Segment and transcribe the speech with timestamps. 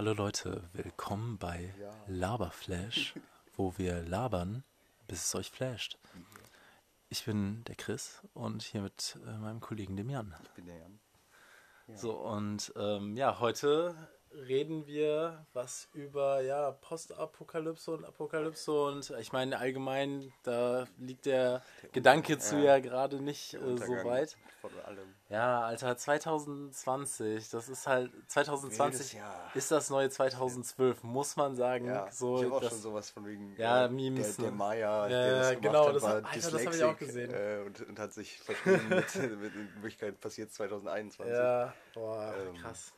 [0.00, 1.92] Hallo Leute, willkommen bei Ja.
[2.06, 3.12] Laberflash,
[3.54, 4.64] wo wir labern,
[5.06, 5.98] bis es euch flasht.
[7.10, 10.34] Ich bin der Chris und hier mit äh, meinem Kollegen dem Jan.
[10.42, 11.00] Ich bin der Jan.
[11.92, 13.94] So, und ähm, ja, heute
[14.32, 21.62] reden wir was über ja, Postapokalypse und Apokalypse und ich meine allgemein, da liegt der,
[21.92, 22.76] Gedanke zu ja.
[22.76, 24.36] ja gerade nicht Der äh, so weit.
[24.60, 25.14] Von allem.
[25.30, 29.50] Ja, Alter, 2020, das ist halt, 2020 Wildes Jahr.
[29.54, 31.86] ist das neue 2012, muss man sagen.
[31.86, 34.52] Ja, so, ich habe auch das, schon sowas von wegen Ja, äh, Memes, der, der
[34.52, 34.58] ne?
[34.58, 37.32] Maya, Ja, der das genau, hat, das war Alter, das hab ich auch gesehen.
[37.32, 41.32] Äh, und, und hat sich verschrieben mit, mit, in Wirklichkeit passiert 2021.
[41.34, 42.92] ja, boah, Ähm, krass.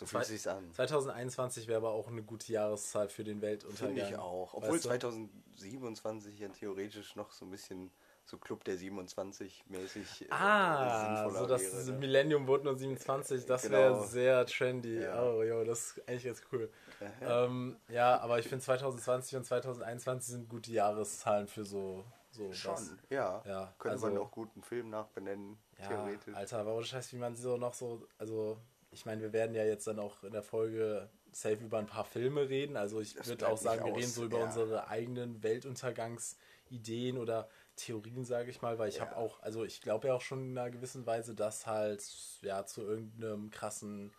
[0.00, 0.72] So fühlt sich's an.
[0.72, 3.94] 2021 wäre aber auch eine gute Jahreszahl für den Weltuntergang.
[3.96, 4.54] Finde ich auch.
[4.54, 4.88] Obwohl weißt du?
[4.88, 7.90] 2027 ja theoretisch noch so ein bisschen
[8.24, 11.98] so Club der 27 mäßig äh, Ah, so das wäre, ne?
[11.98, 13.76] Millennium wurde nur 27, das Genau.
[13.76, 15.00] wäre sehr trendy.
[15.02, 15.22] Ja.
[15.22, 16.70] Oh, jo, das ist eigentlich ganz cool.
[17.20, 22.56] ähm, ja, aber ich finde 2020 und 2021 sind gute Jahreszahlen für so, so was.
[22.56, 23.42] Schon, ja.
[23.46, 26.34] Ja, Könnte man also- auch guten Film nachbenennen, Ja, theoretisch.
[26.34, 28.56] Alter, aber ohne Scheiß, wie man so noch so, also
[28.90, 32.04] ich meine, wir werden ja jetzt dann auch in der Folge safe über ein paar
[32.04, 32.76] Filme reden.
[32.76, 34.44] Also ich würde auch sagen, wir nicht reden aus, so über ja.
[34.46, 39.02] unsere eigenen Weltuntergangsideen oder Theorien, sage ich mal, weil ich Ja.
[39.02, 42.02] habe auch, also ich glaube ja auch schon in einer gewissen Weise, dass halt
[42.42, 44.12] ja zu irgendeinem krassen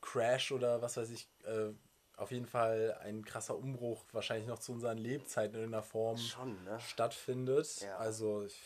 [0.00, 1.72] Crash oder was weiß ich, äh,
[2.16, 6.62] auf jeden Fall ein krasser Umbruch wahrscheinlich noch zu unseren Lebzeiten in irgendeiner Form Schon,
[6.64, 6.78] ne?
[6.80, 7.80] stattfindet.
[7.80, 7.96] Ja.
[7.96, 8.60] Also ich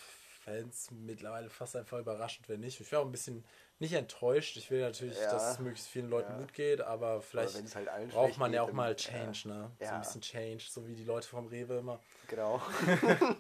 [0.47, 2.81] fände es mittlerweile fast einfach überraschend, wenn nicht.
[2.81, 3.45] Ich wäre auch ein bisschen
[3.79, 4.57] nicht enttäuscht.
[4.57, 5.33] Ich will natürlich, Ja.
[5.33, 6.39] dass es möglichst vielen Leuten Ja.
[6.39, 9.71] gut geht, aber vielleicht halt braucht man ja auch mal dann- Change, ne?
[9.79, 9.93] So Ja.
[9.97, 12.01] ein bisschen Change, so wie die Leute vom Rewe immer.
[12.29, 12.61] Genau.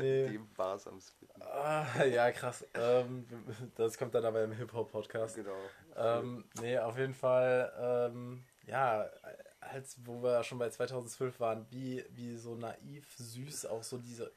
[0.00, 0.28] Nee.
[0.28, 1.40] Die Bars am Spitten.
[1.40, 2.66] Ah, ja, krass.
[2.74, 3.26] Ähm,
[3.76, 5.36] das kommt dann aber im Hip-Hop-Podcast.
[5.36, 5.54] Genau.
[5.96, 7.72] Ähm, nee, auf jeden Fall,
[8.12, 9.08] ähm, ja,
[9.60, 14.32] als wo wir schon bei 2012 waren, wie, wie so naiv, süß auch so diese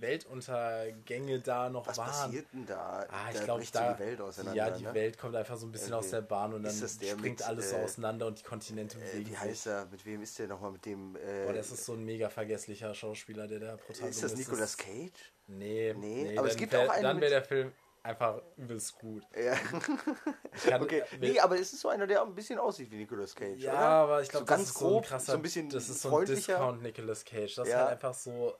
[0.00, 2.06] Weltuntergänge da noch Was waren.
[2.08, 3.06] passiert denn da?
[3.08, 3.92] Ah, ich da glaube, da.
[3.92, 4.56] die Welt auseinander.
[4.56, 4.94] ja, die ne?
[4.94, 6.04] Welt kommt einfach so ein bisschen Okay.
[6.04, 8.98] aus der Bahn und dann Ist springt mit, alles so äh, auseinander und die Kontinente
[8.98, 9.72] Äh, bewegen wie heißt sich.
[9.72, 9.86] er?
[9.86, 10.72] Mit wem ist der nochmal?
[10.72, 11.16] Mit dem.
[11.16, 14.76] Äh, Boah, das ist so ein mega vergesslicher Schauspieler, der der Protagonist ist das Nicolas
[14.76, 15.32] Cage?
[15.48, 18.94] Nee, Nee, nee, aber es gibt wär, auch einen Dann wäre der Film einfach übelst
[18.98, 19.24] gut.
[19.36, 19.54] Ja.
[19.54, 21.02] Kann- okay.
[21.20, 23.72] Nee, aber es ist so einer, der auch ein bisschen aussieht wie Nicolas Cage, Ja,
[23.72, 23.80] oder?
[23.80, 25.88] aber ich glaube, so ganz das ist so ein grob, krasser, so ein bisschen das
[25.88, 26.24] ist so ein.
[26.26, 27.54] Discount Nicolas Cage.
[27.56, 27.80] Das ist Ja.
[27.80, 28.54] halt einfach so,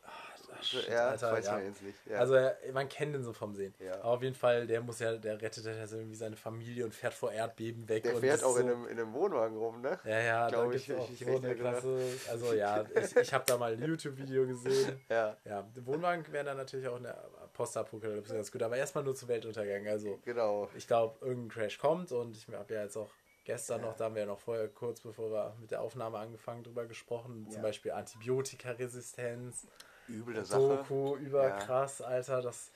[0.63, 1.53] shit, ja, Alter, das weiß ja.
[1.53, 1.99] man jetzt nicht.
[2.07, 2.19] Ja.
[2.19, 2.39] Also
[2.73, 3.75] man kennt den so vom Sehen.
[3.79, 3.95] Ja.
[3.97, 7.15] Aber auf jeden Fall, der muss ja, der rettet ja irgendwie seine Familie und fährt
[7.15, 8.03] vor Erdbeben weg.
[8.05, 9.99] der und fährt auch so, in, einem, in einem Wohnwagen rum, ne?
[10.05, 11.55] Ja, ja, da glaub gibt es ich, auch ich eine gerade.
[11.57, 11.99] klasse.
[12.31, 15.01] Also ja, ich, ich habe da mal ein YouTube-Video gesehen.
[15.09, 15.37] Ja.
[15.45, 17.17] Ja, Wohnwagen wäre dann natürlich auch in der
[17.53, 19.87] Postapokalypse ganz gut, aber erstmal nur zu Weltuntergang.
[19.89, 20.69] Also Genau.
[20.77, 23.11] ich glaube, irgendein Crash kommt und ich habe ja jetzt auch
[23.45, 26.65] gestern noch, da haben wir ja noch vorher, kurz bevor wir mit der Aufnahme angefangen,
[26.65, 27.63] drüber gesprochen, zum Ja.
[27.63, 29.67] Beispiel Antibiotikaresistenz,
[30.09, 30.61] Üble Sache.
[30.61, 32.07] Doku, überkrass, Ja.
[32.07, 32.71] Alter, das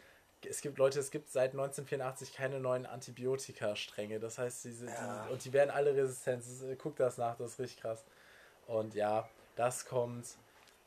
[0.48, 4.20] es gibt Leute, es gibt seit 1984 keine neuen Antibiotika-Stränge.
[4.20, 5.26] Das heißt, diese, Ja.
[5.26, 6.42] die, und die werden alle resistent.
[6.42, 8.04] Ist- Guck das nach, das ist richtig krass.
[8.66, 10.26] Und ja, das kommt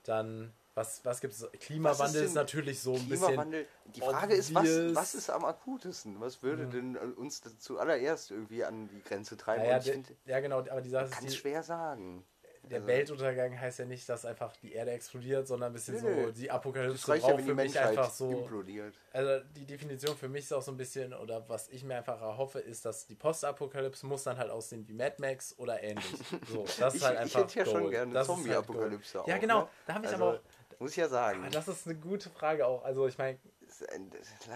[0.06, 0.52] dann.
[0.76, 1.48] Was, was gibt es?
[1.60, 3.28] Klimawandel ist, denn natürlich so ein bisschen.
[3.28, 3.68] Klimawandel.
[3.94, 6.20] Die Frage ist, was, was ist am akutesten?
[6.20, 9.64] Was würde denn äh, uns zuallererst irgendwie an die Grenze treiben?
[9.66, 12.24] Ich der, finde, ja, genau, aber die Sache kann ist, die, schwer sagen.
[12.70, 16.26] Der also- Weltuntergang heißt ja nicht, dass einfach die Erde explodiert, sondern ein bisschen Nö,
[16.28, 18.32] so, die Apokalypse ja, braucht wenn für die mich einfach so.
[18.32, 18.94] implodiert.
[19.12, 22.22] Also die Definition für mich ist auch so ein bisschen, oder was ich mir einfach
[22.22, 26.06] erhoffe, ist, dass die Postapokalypse muss dann halt aussehen wie Mad Max oder ähnlich.
[26.50, 27.92] So, das ist Ich, halt ich einfach hätte ja schon Gold.
[27.92, 29.28] gerne Das ist halt Zombie-Apokalypse Gold.
[29.28, 29.62] Ja, auch, genau.
[29.62, 29.68] ne?
[29.88, 30.80] Da habe ich Also, aber auch.
[30.80, 31.44] Muss ich ja sagen.
[31.46, 32.84] Ah, Das ist eine gute Frage auch.
[32.84, 33.38] Also ich meine,
[33.80, 34.10] Das ein-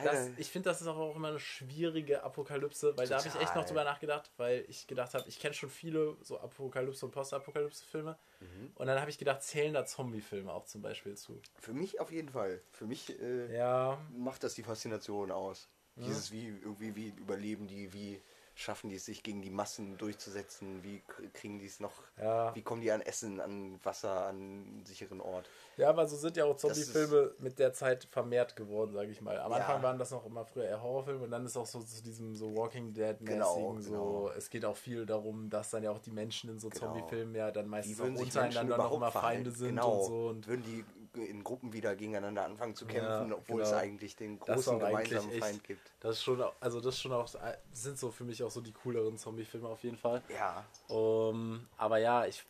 [0.04, 3.44] das ich finde, das ist auch immer eine schwierige Apokalypse, weil da habe ich echt
[3.48, 3.66] noch Total.
[3.68, 8.18] drüber nachgedacht, weil ich gedacht habe, ich kenne schon viele so Apokalypse- und Postapokalypse-Filme.
[8.40, 8.72] Mhm.
[8.76, 11.42] Und dann habe ich gedacht, zählen da Zombie-Filme auch zum Beispiel zu.
[11.60, 12.62] für mich auf jeden Fall.
[12.72, 15.70] Für mich äh, Ja, macht das die Faszination aus.
[15.96, 18.22] Dieses wie irgendwie wie überleben die, wie
[18.60, 22.56] schaffen die es sich gegen die Massen durchzusetzen, wie kriegen die es noch, Ja.
[22.56, 25.48] wie kommen die an Essen, an Wasser, an einen sicheren Ort.
[25.78, 29.38] Ja, aber so sind ja auch Zombie-Filme mit der Zeit vermehrt geworden, sage ich mal.
[29.40, 29.58] Am Ja.
[29.58, 32.36] Anfang waren das noch immer früher eher Horrorfilme und dann ist auch so zu diesem
[32.36, 33.90] so Walking Dead-mäßigen Genau, so.
[33.92, 34.32] genau.
[34.36, 36.86] Es geht auch viel darum, dass dann ja auch die Menschen in so Genau.
[36.94, 40.00] Zombie-Filmen ja dann meistens auch untereinander noch immer Feinde sind genau.
[40.00, 40.28] und so.
[40.30, 40.84] Und würden die
[41.24, 43.82] in Gruppen wieder gegeneinander anfangen zu kämpfen, Ja, obwohl es genau.
[43.82, 45.92] eigentlich den großen gemeinsamen echt- Feind gibt.
[46.00, 47.28] das ist schon, auch- also das ist schon auch,
[47.72, 50.22] sind so für mich auch so die cooleren Zombie-Filme auf jeden Fall.
[50.30, 52.44] Ja, Um, aber ja, ich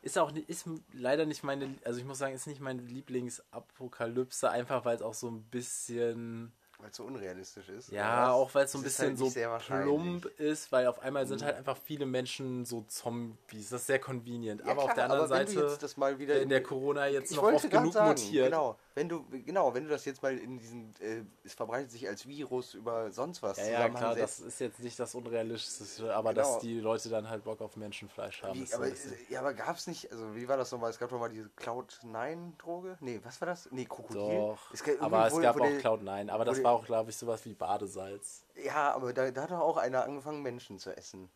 [0.00, 4.84] ist auch ist leider nicht meine, also ich muss sagen, ist nicht meine Lieblingsapokalypse, einfach
[4.84, 7.90] weil es auch so ein bisschen Weil es so unrealistisch ist.
[7.90, 9.30] Ja, auch weil es so ein bisschen halt so
[9.66, 13.70] plump ist, weil auf einmal sind halt einfach viele Menschen so Zombies.
[13.70, 14.60] Das ist sehr convenient.
[14.64, 16.48] Ja, aber auf klar, der anderen aber wenn du Seite, jetzt das mal wieder in
[16.48, 18.46] der Corona jetzt noch oft genug sagen, mutiert.
[18.46, 22.06] genau, wenn du genau, wenn du das jetzt mal in diesen, äh, es verbreitet sich
[22.06, 26.32] als Virus über sonst was Ja, ja, klar, das ist jetzt nicht das Unrealistische, aber
[26.32, 26.46] Genau.
[26.54, 28.54] dass die Leute dann halt Bock auf Menschenfleisch haben.
[28.60, 28.86] Wie, so aber,
[29.28, 30.90] ja, aber gab es nicht, also wie war das nochmal?
[30.90, 32.98] Es gab doch mal diese Cloud-9-Droge?
[33.00, 33.68] Nee, was war das?
[33.72, 34.20] Nee, Krokodil.
[34.36, 37.44] Doch, Es aber es gab auch Cloud9, aber das wurde- war auch, glaube ich, sowas
[37.44, 38.44] wie Badesalz.
[38.64, 41.30] Ja, aber da, da hat doch auch einer angefangen, Menschen zu essen.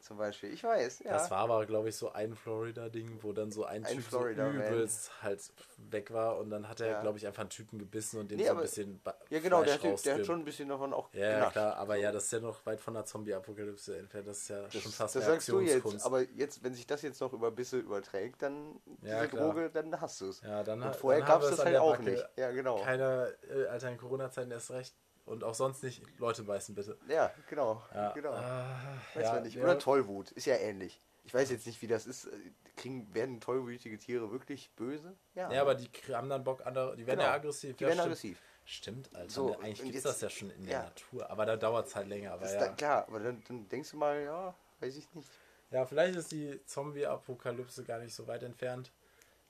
[0.00, 0.52] Zum Beispiel.
[0.52, 1.12] Ich weiß, ja.
[1.12, 4.26] Das war aber, glaube ich, so ein Florida-Ding, wo dann so ein, Ein Typ so
[4.26, 5.40] übelst halt
[5.76, 7.00] weg war und dann hat er, Ja.
[7.02, 9.40] glaube ich, einfach einen Typen gebissen und den Nee, so ein aber- bisschen ba ja,
[9.40, 11.52] genau, der Fleisch hat, der hat schon ein bisschen davon auch Ja, ja, genascht.
[11.52, 14.26] klar, aber ja, das ist ja noch weit von der Zombie-Apokalypse entfernt.
[14.26, 17.02] Das ist ja Das, schon fast das sagst du jetzt, aber jetzt, wenn sich das
[17.02, 19.52] jetzt noch über Bisse überträgt, dann Ja, diese klar.
[19.52, 20.40] Droge, dann hast du es.
[20.40, 22.10] ja, dann Und vorher gab es das halt der auch Backe.
[22.10, 22.28] nicht.
[22.36, 22.80] Ja, genau.
[22.82, 24.94] Keine, äh, Alter, in Corona-Zeiten erst recht.
[25.26, 26.98] Und auch sonst nicht Leute beißen, bitte.
[27.08, 27.82] Ja, genau.
[27.94, 28.32] Ja, genau.
[28.32, 29.54] ah, Weiß ja, man nicht.
[29.56, 29.64] ja.
[29.64, 31.00] Oder Tollwut, ist ja ähnlich.
[31.24, 32.28] Ich weiß jetzt nicht, wie das ist.
[32.76, 35.16] Kriegen, werden tollwütige Tiere wirklich böse?
[35.34, 37.30] Ja, aber die haben dann Bock, andere, die werden Genau.
[37.30, 37.76] ja aggressiv.
[37.76, 38.06] Die ja, werden stimmt.
[38.10, 38.42] aggressiv.
[38.66, 39.30] Stimmt, Alter.
[39.30, 40.82] So, eigentlich gibt es das ja schon in der ja.
[40.84, 42.32] Natur, aber da dauert es halt länger.
[42.32, 42.60] Aber ist ja.
[42.60, 45.28] da, klar, aber dann, dann denkst du mal, ja, weiß ich nicht.
[45.70, 48.90] ja, vielleicht ist die Zombie-Apokalypse gar nicht so weit entfernt.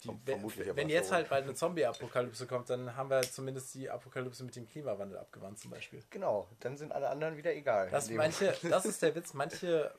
[0.05, 3.91] Die, wenn vermutlich wenn jetzt halt bald eine Zombie-Apokalypse kommt, dann haben wir zumindest die
[3.91, 6.03] Apokalypse mit dem Klimawandel abgewandt zum Beispiel.
[6.11, 7.91] Genau, dann sind alle anderen wieder egal.
[7.91, 9.93] Das, manche, das ist der Witz, manche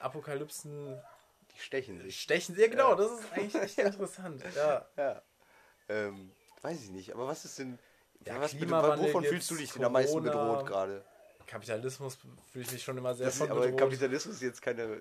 [0.00, 1.00] Apokalypsen
[1.54, 2.20] die stechen sich.
[2.20, 2.58] stechen.
[2.58, 4.42] Ja, genau, das ist eigentlich echt interessant.
[4.54, 4.86] Ja.
[4.96, 5.22] Ja.
[5.88, 6.32] Ähm,
[6.62, 7.78] weiß ich nicht, aber was ist denn.
[8.24, 11.04] Ja, was, Klimawandel wovon fühlst du dich denn am meisten bedroht gerade?
[11.52, 12.16] Kapitalismus
[12.50, 13.78] fühle ich mich schon immer sehr Das ist- von Aber bedroht.
[13.78, 14.84] Kapitalismus ist jetzt keine.
[14.84, 14.96] Also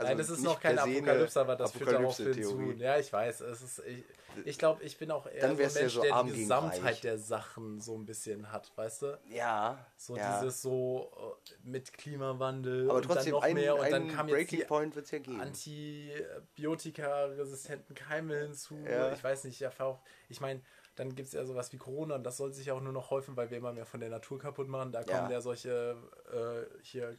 [0.00, 2.22] Nein, das ist noch keine eine Apokalypse, aber das führt auch hinzu.
[2.30, 2.78] Apokalypse-Theorie.
[2.80, 3.40] Ja, ich weiß.
[3.40, 4.04] Es ist, ich
[4.44, 6.32] ich glaube, ich bin auch eher Dann so ein wär's ja Mensch, so der die
[6.42, 9.18] Gesamtheit der Sachen so ein bisschen hat, weißt du?
[9.30, 9.84] Ja.
[9.96, 10.40] So ja.
[10.40, 11.20] dieses so äh,
[11.68, 14.64] mit Klimawandel aber und dann trotzdem, noch ein, mehr und dann kam jetzt Breaking die
[14.66, 15.40] Point wird es ja geben.
[15.40, 18.78] Antibiotika-resistenten Keime hinzu.
[18.88, 19.12] Ja.
[19.12, 19.98] Ich weiß nicht, ja, auch,
[20.28, 20.60] ich meine,
[20.96, 23.36] dann gibt es ja sowas wie Corona und das soll sich auch nur noch häufen,
[23.36, 24.92] weil wir immer mehr von der Natur kaputt machen.
[24.92, 25.30] Da kommen Ja.
[25.30, 25.96] ja solche
[26.32, 27.16] äh, hier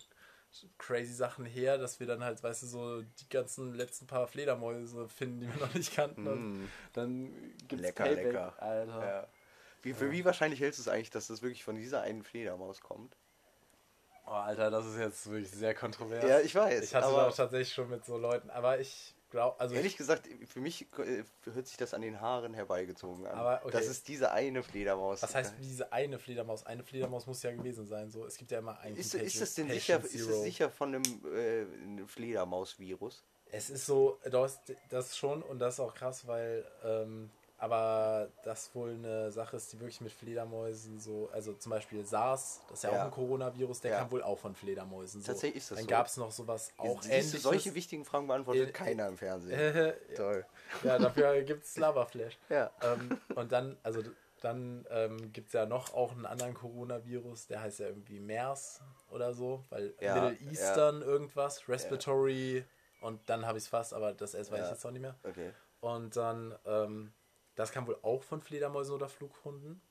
[0.77, 5.07] crazy Sachen her, dass wir dann halt, weißt du, so die ganzen letzten paar Fledermäuse
[5.07, 6.27] finden, die wir noch nicht kannten.
[6.27, 7.31] Und dann
[7.67, 7.85] gibt's Mm.
[7.85, 8.61] Lecker, Payback, lecker.
[8.61, 9.05] Alter.
[9.05, 9.27] Ja.
[9.83, 12.81] Wie, für wie wahrscheinlich hältst du es eigentlich, dass das wirklich von dieser einen Fledermaus
[12.81, 13.15] kommt?
[14.27, 16.23] Oh, Alter, das ist jetzt wirklich sehr kontrovers.
[16.23, 19.59] Ja, ich weiß, Ich hatte aber- auch tatsächlich schon mit so Leuten, aber ich glaube,
[19.59, 23.37] also Ehrlich ich, gesagt, für mich äh, hört sich das an den Haaren herbeigezogen an.
[23.37, 23.71] Aber, okay.
[23.71, 25.23] Das ist diese eine Fledermaus.
[25.23, 26.65] was heißt diese eine Fledermaus?
[26.65, 28.11] Eine Fledermaus muss ja gewesen sein.
[28.11, 30.41] So, es gibt ja immer einen ist, Patient- ist das denn Patient sicher, ist das
[30.43, 33.23] sicher von einem, äh, Fledermaus-Virus?
[33.53, 37.29] Es ist so, das, das schon und das ist auch krass, weil, ähm,
[37.61, 42.61] aber das wohl eine Sache ist, die wirklich mit Fledermäusen so, also zum Beispiel SARS,
[42.67, 43.01] das ist ja, Ja.
[43.01, 43.97] auch ein Coronavirus, der Ja.
[43.99, 45.21] kam wohl auch von Fledermäusen.
[45.21, 45.27] So.
[45.27, 45.89] Tatsächlich ist das Dann so.
[45.89, 47.43] gab es noch sowas auch Siehst ähnliches.
[47.43, 49.51] solche wichtigen Fragen beantwortet Äh, keiner im Fernsehen.
[49.59, 50.43] Äh, Toll.
[50.83, 52.37] ja, dafür gibt es Lavaflash.
[52.49, 52.71] Ja.
[52.81, 54.01] ähm, und dann, also
[54.41, 58.81] dann ähm, gibt es ja noch auch einen anderen Coronavirus, der heißt ja irgendwie MERS
[59.11, 62.65] oder so, weil Ja, Middle Eastern irgendwas, Respiratory
[63.01, 65.15] und dann habe ich es fast, aber das S weiß ich jetzt auch nicht mehr.
[65.23, 65.51] Okay.
[65.79, 67.13] Und dann, ähm,
[67.55, 69.81] das kam wohl auch von Fledermäusen oder Flughunden.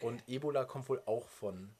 [0.00, 1.74] Und Ebola kommt wohl auch von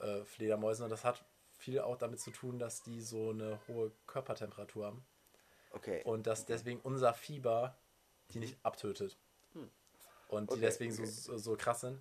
[0.00, 1.24] äh, Fledermäusen und das hat
[1.58, 5.04] viel auch damit zu tun, dass die so eine hohe Körpertemperatur haben
[5.72, 6.02] Okay.
[6.04, 7.76] und dass deswegen unser Fieber
[8.30, 9.16] die nicht abtötet.
[10.28, 11.06] Und die Okay, deswegen okay.
[11.06, 12.00] so, so, so krass sind.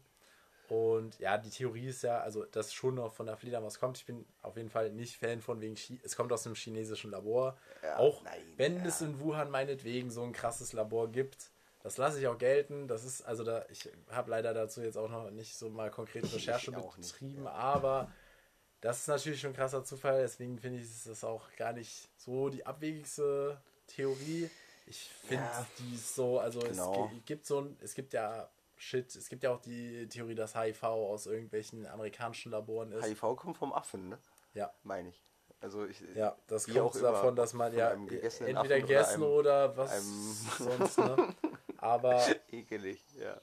[0.68, 3.98] Und ja, die Theorie ist ja, also dass schon noch von der Fledermaus kommt.
[3.98, 7.12] Ich bin auf jeden Fall nicht Fan von wegen Chi es kommt aus einem chinesischen
[7.12, 7.56] Labor.
[7.84, 8.86] Ja, auch nein, wenn ja.
[8.86, 11.52] es in Wuhan meinetwegen so ein krasses Labor gibt,
[11.86, 12.88] das lasse ich auch gelten.
[12.88, 16.26] Das ist, also da, ich habe leider dazu jetzt auch noch nicht so mal konkrete
[16.34, 18.12] Recherche auch nicht, betrieben, aber
[18.82, 22.10] das ist natürlich schon ein krasser Zufall, deswegen finde ich, ist das auch gar nicht
[22.18, 24.50] so die abwegigste Theorie.
[24.88, 25.66] Ich finde Ja.
[25.80, 27.06] die so, also Genau.
[27.06, 30.36] es gi- gibt so ein, es gibt ja Shit, es gibt ja auch die Theorie,
[30.36, 33.06] dass HIV aus irgendwelchen amerikanischen Laboren ist.
[33.06, 34.18] HIV kommt vom Affen, ne?
[34.54, 34.74] Ja.
[34.84, 35.24] Meine ich.
[35.62, 39.24] Also ich, Ja, das kommt davon, dass man ja gegessenen entweder Affen oder gegessen einem-
[39.32, 41.36] oder, was einem- sonst, ne?
[41.86, 43.40] Aber ekelig, ja.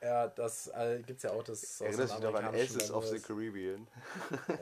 [0.00, 2.90] ja, das äh, gibt es ja auch das aus Erinnerst dem dich noch an Aces
[2.90, 3.20] of the.
[3.20, 3.86] Caribbean?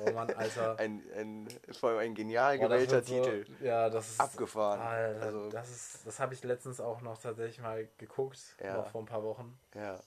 [0.07, 0.77] Oh Mann, Alter.
[0.79, 3.47] Ein, ein, vor allem ein genial das gewählter wird so- Titel.
[3.65, 4.81] Ja, das ist Abgefahren.
[4.81, 8.79] Alter, Also- das ist, das habe ich letztens auch noch tatsächlich mal geguckt, Ja.
[8.79, 9.59] noch vor ein paar Wochen.
[9.75, 9.99] Ja.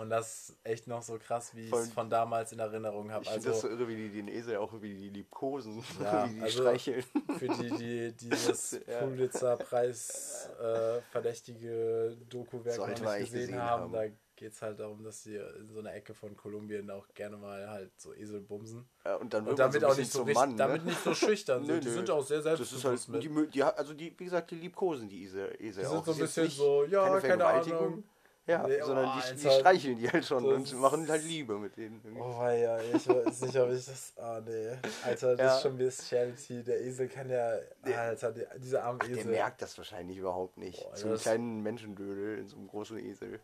[0.00, 3.22] Und das ist echt noch so krass, wie ich es von damals in Erinnerung habe.
[3.24, 6.26] Ich finde Also, das so irre, wie die den Esel auch wie die liebkosen, Ja,
[6.28, 7.04] wie die also- streicheln.
[7.38, 9.00] für die, die dieses Ja.
[9.00, 13.92] Pulitzer-Preis äh, verdächtige Doku-Werk noch nicht gesehen, gesehen haben, haben.
[13.92, 14.04] da
[14.36, 17.68] geht es halt darum, dass sie in so einer Ecke von Kolumbien auch gerne mal
[17.68, 18.88] halt so Esel bumsen.
[19.04, 20.90] Ja, und dann wird Und damit so auch nicht so richtig, Mann, damit ne?
[20.92, 21.84] nicht so schüchtern Nö, sind.
[21.84, 21.94] Die nö.
[21.96, 23.48] sind auch sehr selbstbewusst halt, die, mit.
[23.48, 25.54] mö- die, also die, wie gesagt, die liebkosen die Esel.
[25.58, 25.92] Esel Die auch.
[25.92, 28.04] sind so ein bisschen so, ja, keine Vergewaltigung, Ahnung.
[28.50, 31.58] Ja, Nee, sondern oh, die, die streicheln die halt schon Das und machen halt Liebe
[31.58, 32.00] mit denen.
[32.04, 32.20] irgendwie.
[32.22, 34.12] Oh ja, ich weiß nicht, ob ich das.
[34.16, 34.68] Ah nee.
[35.04, 35.56] Alter, das Ja.
[35.56, 36.62] ist schon Bestiality.
[36.64, 37.52] Der Esel kann ja.
[37.96, 39.30] Alter, der, dieser arme Der Esel.
[39.30, 40.82] merkt das wahrscheinlich überhaupt nicht.
[40.82, 43.40] Boah, so einen das- kleinen Menschendödel in so einem großen Esel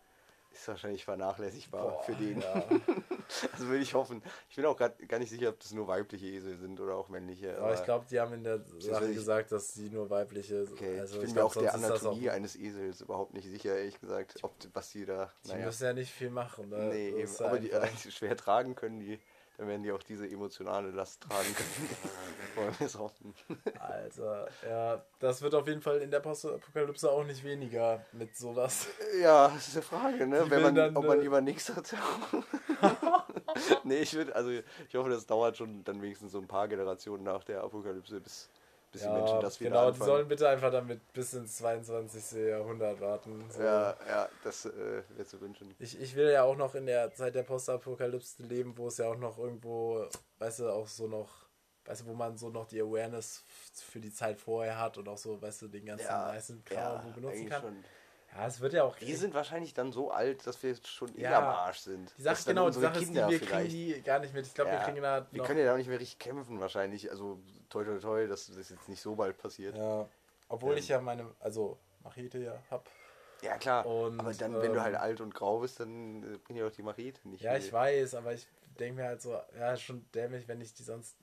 [0.59, 2.41] ist wahrscheinlich vernachlässigbar Boah, für den.
[2.41, 2.65] Ja.
[3.53, 4.23] Also will ich hoffen.
[4.49, 7.09] Ich bin auch grad gar nicht sicher, ob das nur weibliche Esel sind oder auch
[7.09, 7.59] männliche.
[7.59, 10.65] Aber ich glaube, die haben in der Sache ich- gesagt, dass sie nur weibliche.
[10.71, 13.77] Okay, also ich bin mir glaub, auch der Anatomie auch- eines Esels überhaupt nicht sicher,
[13.77, 15.33] ehrlich gesagt, ob was die da.
[15.45, 16.69] Die Naja, müssen ja nicht viel machen.
[16.69, 16.89] Ne?
[16.93, 17.71] nee, eben, aber die
[18.13, 19.19] schwer tragen können, die,
[19.59, 21.89] dann werden die auch diese emotionale Last tragen können.
[22.57, 23.35] Wollen wir es hoffen.
[23.79, 28.89] Alter, ja, das wird auf jeden Fall in der Postapokalypse auch nicht weniger mit sowas.
[29.21, 30.43] Ja, das ist eine Frage, ne?
[30.45, 31.95] Die Wenn man, dann, ob man äh, lieber nichts hat.
[33.85, 37.25] nee, ich würde, also ich hoffe, das dauert schon dann wenigstens so ein paar Generationen
[37.25, 38.51] nach der Apokalypse, bis,
[38.97, 40.11] bis die Menschen das wieder genau, die anfangen.
[40.11, 42.39] sollen bitte einfach damit bis ins 22.
[42.49, 43.45] Jahrhundert warten.
[43.51, 43.63] So.
[43.63, 45.75] ja, ja, das äh, wäre zu wünschen.
[45.79, 49.07] Ich, ich will ja auch noch in der Zeit der Postapokalypse leben, wo es ja
[49.09, 50.07] auch noch irgendwo,
[50.39, 51.47] weißt du, auch so noch,
[51.85, 55.19] weißt du, wo man so noch die Awareness für die Zeit vorher hat und auch
[55.19, 57.63] so, weißt du, den ganzen Ja, weißen Kram ja, benutzen kann.
[57.63, 57.85] schon.
[58.37, 59.01] Ja, es wird ja auch.
[59.01, 61.39] Wir sind wahrscheinlich dann so alt, dass wir jetzt schon eh Ja.
[61.39, 62.13] am Arsch sind.
[62.19, 64.47] die Sache, genau, die Sache ist, die, Kinder wir kriegen vielleicht- die gar nicht mit.
[64.47, 67.11] Ich glaube, wir Ja, kriegen da Wir können ja auch nicht mehr richtig kämpfen wahrscheinlich.
[67.11, 67.41] Also
[67.71, 69.77] toi toi toi, dass das jetzt nicht so bald passiert.
[69.77, 70.09] Ja, Ja,
[70.49, 70.79] obwohl Ähm.
[70.79, 72.89] ich ja meine, also Machete ja hab.
[73.59, 73.87] klar.
[73.87, 76.67] Und, aber dann, wenn du ähm, halt alt und grau bist, dann äh, bringt ja
[76.67, 77.61] auch die Machete nicht Ja, viel.
[77.65, 78.47] ich weiß, aber ich
[78.79, 81.17] denke mir halt so, ja, ist schon dämlich, wenn ich die sonst,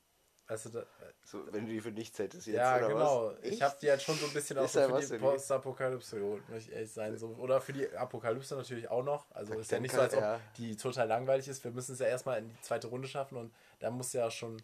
[0.48, 0.86] du, da,
[1.24, 3.34] So, wenn du die für nichts hättest jetzt, ja, oder genau.
[3.34, 3.44] was?
[3.44, 5.18] Ich habe die halt schon so ein bisschen auch so da für die?
[5.18, 7.18] Postapokalypse geholt, muss ich ehrlich sein.
[7.18, 7.30] So.
[7.40, 9.26] Oder für die Apokalypse natürlich auch noch.
[9.32, 10.40] Also Dann ist ja nicht so, als ob ja.
[10.58, 11.64] die total langweilig ist.
[11.64, 14.62] Wir müssen es ja erstmal in die zweite Runde schaffen und da muss ja schon,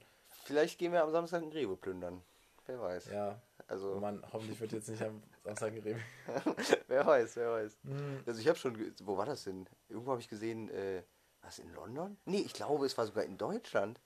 [0.50, 2.24] Vielleicht gehen wir am Samstag ein Rewe plündern.
[2.66, 3.12] Wer weiß.
[3.12, 6.02] ja, Also, oh Mann, hoffentlich wird jetzt nicht am Samstag geredet.
[6.88, 7.78] wer weiß, wer weiß.
[7.84, 8.24] Hm.
[8.26, 9.68] Also ich habe schon, wo war das denn?
[9.90, 11.04] Irgendwo habe ich gesehen, äh,
[11.42, 12.18] was in London?
[12.26, 14.00] Nee, ich glaube, es war sogar in Deutschland.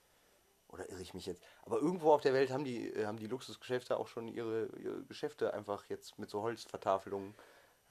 [0.74, 1.40] Oder irre ich mich jetzt?
[1.64, 5.04] Aber irgendwo auf der Welt haben die, äh, haben die Luxusgeschäfte auch schon ihre, ihre
[5.04, 7.34] Geschäfte einfach jetzt mit so Holzvertafelungen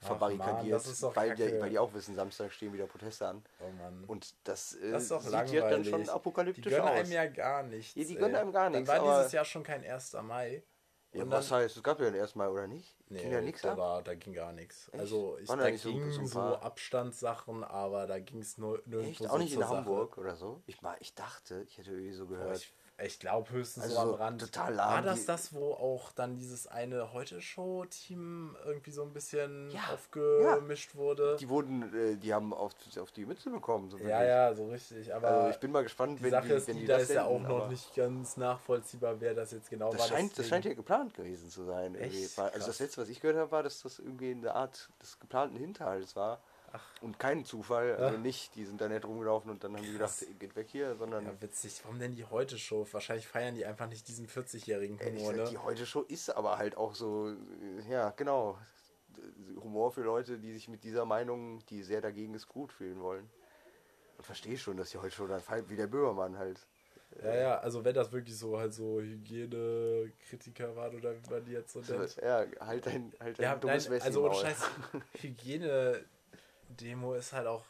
[0.00, 0.84] verbarrikadiert.
[1.02, 3.42] Mann, weil, die, weil die auch wissen, Samstag stehen wieder Proteste an.
[3.60, 4.04] Oh Mann.
[4.04, 5.54] Und das, äh, Das ist doch sieht langweilig.
[5.62, 6.90] ja dann schon die apokalyptisch gönnen aus.
[6.90, 7.94] einem ja gar nichts.
[7.94, 8.40] Ja, die gönnen ey.
[8.42, 10.12] einem gar nichts, Dann war dieses Jahr schon kein 1.
[10.22, 10.62] Mai.
[11.14, 12.94] Ja, Und was heißt, es gab ja erstmal, oder nicht?
[13.08, 13.78] Nee, Ging ja nichts da, ab?
[13.78, 14.90] war, da ging gar nichts.
[14.90, 18.82] Also ich, Waren da da so- ging so so, Abstandssachen, aber da ging es nur
[18.86, 19.18] nirgendwo Echt?
[19.20, 19.76] so Auch nicht in Sache.
[19.76, 20.62] Hamburg oder so?
[20.66, 22.56] Ich, mal, ich dachte, ich hätte irgendwie so Boah, gehört.
[22.58, 24.40] ich ich glaube höchstens Also so am Rand.
[24.40, 29.12] total War lahm, das die- das, wo auch dann dieses eine Heute-Show-Team irgendwie so ein
[29.12, 31.36] bisschen Ja, aufgemischt wurde?
[31.40, 33.90] Die wurden, äh, die haben auf, auf die Mütze bekommen.
[33.90, 35.12] So ja, ja, so richtig.
[35.14, 36.94] Aber Also ich bin mal gespannt, die wenn Sache die, ist, wenn die, die da
[36.94, 40.08] das ist ja auch noch nicht ganz nachvollziehbar, wer das jetzt genau Das war.
[40.08, 41.96] scheint, das scheint ja geplant gewesen zu sein.
[41.96, 45.56] Also das letzte, was ich gehört habe, war, dass das irgendwie eine Art des geplanten
[45.56, 46.40] Hinterhalts war.
[47.00, 50.24] Und kein Zufall, also nicht, die sind da nicht rumgelaufen und dann haben die gedacht,
[50.38, 51.80] geht weg hier, sondern Ja, witzig.
[51.84, 52.86] Warum denn die Heute-Show?
[52.90, 55.44] Wahrscheinlich feiern die einfach nicht diesen 40-jährigen Ehrlich Humor, ne?
[55.50, 58.58] die Heute-Show ist aber halt auch so, äh, ja, genau.
[59.60, 63.30] Humor für Leute, die sich mit dieser Meinung, die sehr dagegen ist, gut fühlen wollen.
[64.16, 66.66] Und verstehe schon, dass die Heute-Show dann feiert, wie der Böhmermann halt.
[67.22, 71.52] Ja, ja, also wenn das wirklich so halt so Hygienekritiker waren oder wie man die
[71.52, 72.16] jetzt so nennt.
[72.16, 74.34] Ja, halt dein, halt dein Ja, dummes nein, also ohne.
[74.34, 74.62] Scheiß,
[76.68, 77.64] Hygiene-Demo ist halt auch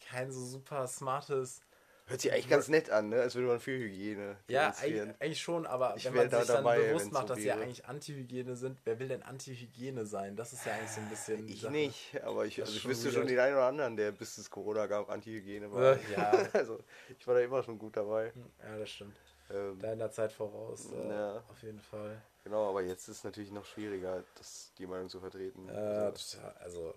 [0.00, 1.60] kein so super smartes.
[2.06, 3.20] Hört sich eigentlich ganz nett an, ne?
[3.20, 6.64] als würde man für Hygiene Ja, eigentlich, schon, aber Ich wenn man da sich dann
[6.64, 10.06] dabei, bewusst wenn's macht, so dass sie ja eigentlich Anti-Hygiene sind, wer will denn Anti-Hygiene
[10.06, 10.34] sein?
[10.34, 11.48] Das ist ja eigentlich so ein bisschen.
[11.50, 11.72] Ich Sache.
[11.72, 14.86] nicht, aber ich, also ich wüsste schon den einen oder anderen, der bis es Corona
[14.86, 15.98] gab, Anti-Hygiene war.
[16.10, 16.30] Ja.
[16.54, 16.78] also
[17.18, 18.32] ich war da immer schon gut dabei.
[18.64, 19.16] Ja, das stimmt.
[19.50, 20.90] Ähm, Da in der Zeit voraus.
[20.90, 21.44] Äh, Ja.
[21.50, 22.22] Auf jeden Fall.
[22.42, 25.68] genau, aber jetzt ist es natürlich noch schwieriger, das, die Meinung zu vertreten.
[25.68, 26.94] Äh, Also, total, also,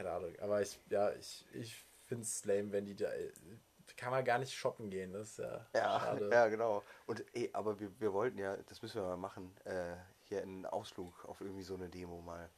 [0.00, 0.32] keine Ahnung.
[0.40, 3.08] Aber ich, ja, ich, ich finde es lame, wenn die da.
[3.96, 6.30] Kann man gar nicht shoppen gehen, das ist ja, ja, schade.
[6.30, 6.82] ja, genau.
[7.06, 10.64] Und ey, aber wir, wir wollten ja, das müssen wir mal machen, äh, hier einen
[10.64, 12.48] Ausflug auf irgendwie so eine Demo mal.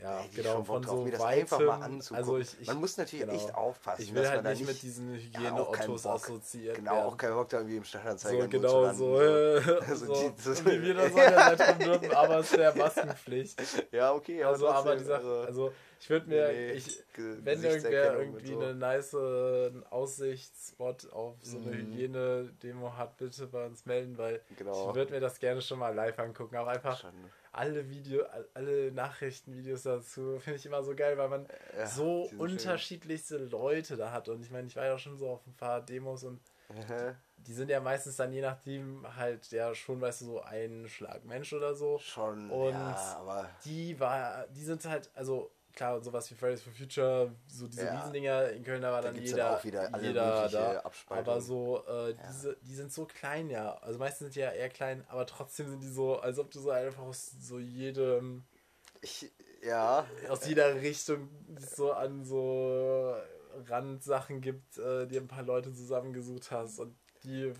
[0.00, 2.16] Ja, ich genau, von drauf, so das weitem, einfach mal anzugucken.
[2.16, 3.36] Also ich, ich, man muss natürlich genau.
[3.38, 6.14] echt aufpassen, Ich will halt nicht nicht mit diesen Ja, Hygiene-Autos Bock.
[6.14, 7.04] assoziiert Genau, werden.
[7.06, 10.66] auch kein Bock da irgendwie im Stadtanzeiger So, genau, landen, so, äh, Also so, das-
[10.66, 11.54] wie wir das sagen, ja.
[11.78, 13.62] dürfen, aber es wäre Maskenpflicht.
[13.92, 18.18] Ja, okay, Also, aber trotzdem, die Sache, also, Ich würde mir, Nee, ich, wenn irgendwer
[18.18, 18.60] irgendwie so.
[18.60, 21.92] einen nice äh, Aussichtsspot auf so eine Mhm.
[21.92, 24.88] Hygiene-Demo hat, bitte bei uns melden, weil Genau.
[24.90, 26.56] ich würde mir das gerne schon mal live angucken.
[26.56, 27.12] Auch einfach Schon.
[27.54, 31.46] Alle Video, all- alle Nachrichtenvideos dazu finde ich immer so geil, weil man
[31.78, 32.40] Ja, so sind schön.
[32.40, 34.28] unterschiedlichste Leute da hat.
[34.28, 37.14] Und ich meine, ich war ja schon so auf ein paar Demos und Aha.
[37.36, 41.52] die sind ja meistens dann je nachdem halt ja schon, weißt du, so ein Schlagmensch
[41.52, 41.98] oder so.
[41.98, 42.50] Schon.
[42.50, 47.32] Und ja, aber die war, die sind halt, also klar, sowas wie Fridays for Future,
[47.46, 47.96] so diese Ja.
[47.98, 50.92] Riesendinger, in Köln da war Da dann dann jeder, auch wieder alle jeder da.
[51.08, 53.74] Aber so, äh, diese, die sind so klein, ja.
[53.78, 56.60] Also meistens sind die ja eher klein, aber trotzdem sind die so, als ob du
[56.60, 58.44] so einfach aus so jedem,
[59.00, 59.30] ich,
[59.62, 61.28] ja, aus jeder Richtung
[61.58, 63.16] so an so
[63.66, 67.52] Randsachen gibt, äh, die ein paar Leute zusammengesucht hast und die,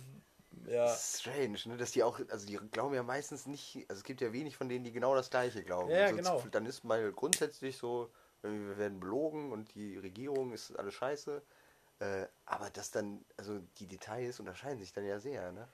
[0.67, 0.89] ja.
[0.89, 1.77] strange, ne?
[1.77, 4.69] Dass die auch, also die glauben ja meistens nicht, also es gibt ja wenig von
[4.69, 5.91] denen, die genau das gleiche glauben.
[5.91, 6.45] Ja, ja, also genau.
[6.51, 8.11] Dann ist mal grundsätzlich so,
[8.43, 11.43] wir werden belogen und die Regierung ist alles scheiße.
[12.01, 15.69] Äh, aber das dann, also die Details unterscheiden sich dann ja sehr, ne?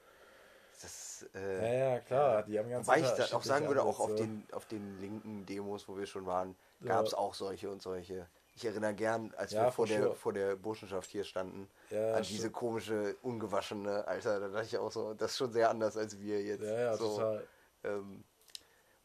[0.83, 4.01] Das, äh, Ja, ja, klar, die haben ganz Wobei ich da auch sagen würde, auch
[4.01, 6.95] auf den, auf den linken Demos, wo wir schon waren, Ja.
[6.95, 8.29] gab es auch solche und solche.
[8.57, 10.14] Ich erinnere gern, als Ja, wir vor der, sure.
[10.16, 12.38] vor der Burschenschaft hier standen, Ja, an stimmt.
[12.38, 16.19] diese komische, ungewaschene, Alter, da dachte ich auch so, das ist schon sehr anders als
[16.21, 16.64] wir jetzt.
[16.64, 17.47] Ja, ja, so, total.
[17.85, 18.25] Ähm,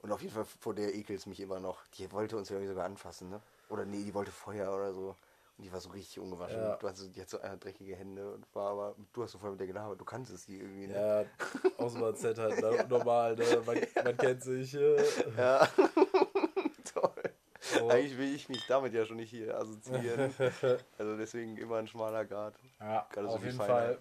[0.02, 1.86] und auf jeden Fall vor der ekelt mich immer noch.
[1.98, 3.42] Die wollte uns ja irgendwie sogar anfassen, ne?
[3.70, 5.16] Oder nee, die wollte Feuer oder so.
[5.58, 6.62] Und die war so richtig ungewaschen.
[6.62, 6.76] Ja.
[6.76, 9.38] Du hast, so- die hat so äh, dreckige Hände und war aber, du hast so
[9.40, 10.96] voll mit der gelabert, du kanntest die irgendwie, ne?
[10.96, 11.26] Ja,
[11.78, 12.86] Auswahl-Z halt ne?
[12.90, 13.64] normal, ne?
[13.66, 14.74] Man, man kennt sich.
[14.76, 14.98] Äh,
[15.38, 15.68] Ja.
[17.86, 17.90] So.
[17.92, 20.34] Eigentlich will ich mich damit ja schon nicht hier assoziieren.
[20.98, 22.56] also deswegen immer ein schmaler Grad.
[22.80, 23.58] Ja, Gerade so auf die jeden.
[23.58, 23.98] Fall.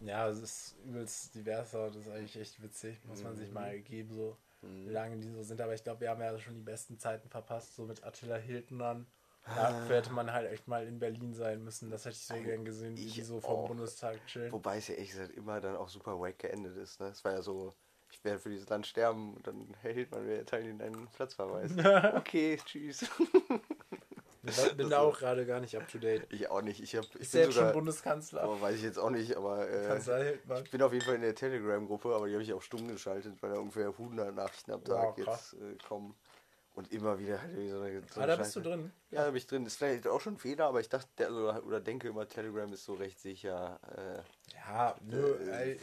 [0.00, 2.98] Ja, es ist übelst divers, aber das ist eigentlich echt witzig.
[3.04, 3.36] Muss man Mhm.
[3.36, 5.60] sich mal geben, so wie lange die so sind.
[5.60, 8.78] Aber ich glaube, wir haben ja schon die besten Zeiten verpasst, so mit Attila Hilton
[8.80, 9.06] dann.
[9.44, 9.70] Ah.
[9.70, 11.88] Dafür hätte man halt echt mal in Berlin sein müssen.
[11.88, 13.68] Das hätte ich so gern gesehen, wie Ich die so vom auch.
[13.68, 14.50] Bundestag chillen.
[14.50, 16.98] Wobei es ja gesagt immer dann auch super wack geendet ist.
[17.00, 17.06] Ne?
[17.08, 17.72] Es war ja so,
[18.18, 21.72] ich werde für dieses Land sterben und dann erhält man mir Teil in einen Platzverweis.
[22.16, 23.04] okay, tschüss.
[24.48, 26.26] Ich bin da auch gerade gar nicht up to date.
[26.32, 26.80] Ich auch nicht.
[26.80, 28.48] Ich, hab, ich Ist bin der jetzt schon sogar, Bundeskanzler?
[28.48, 29.98] oh, weiß ich jetzt auch nicht, aber äh,
[30.62, 33.34] ich bin auf jeden Fall in der Telegram-Gruppe, aber die habe ich auch stumm geschaltet,
[33.42, 36.14] weil da ungefähr 100 Nachrichten am Tag Wow, jetzt äh, kommen.
[36.74, 38.92] Und immer wieder halt irgendwie so eine, so Ah, eine da bist du drin.
[39.10, 39.64] Ja, da bin ich drin.
[39.64, 42.70] Ist vielleicht auch schon ein Fehler, aber ich dachte, der- also, oder denke immer, Telegram
[42.72, 43.80] ist so recht sicher.
[43.96, 45.78] Äh, Ja, nö, äh,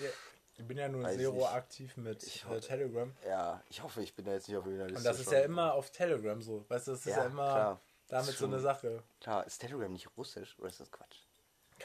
[0.57, 1.47] ich bin ja nur weiß Zero nicht.
[1.49, 3.11] aktiv mit Ich äh, ho- Telegram.
[3.27, 4.99] ja, ich hoffe, ich bin da jetzt nicht auf irgendeiner Liste.
[4.99, 5.33] Und das ist schon.
[5.33, 6.65] ja immer auf Telegram so.
[6.69, 7.81] Weißt du, das ist ja, Ja, immer klar.
[8.07, 9.03] damit so eine Sache.
[9.19, 11.17] Klar, ist Telegram nicht russisch oder ist das Quatsch?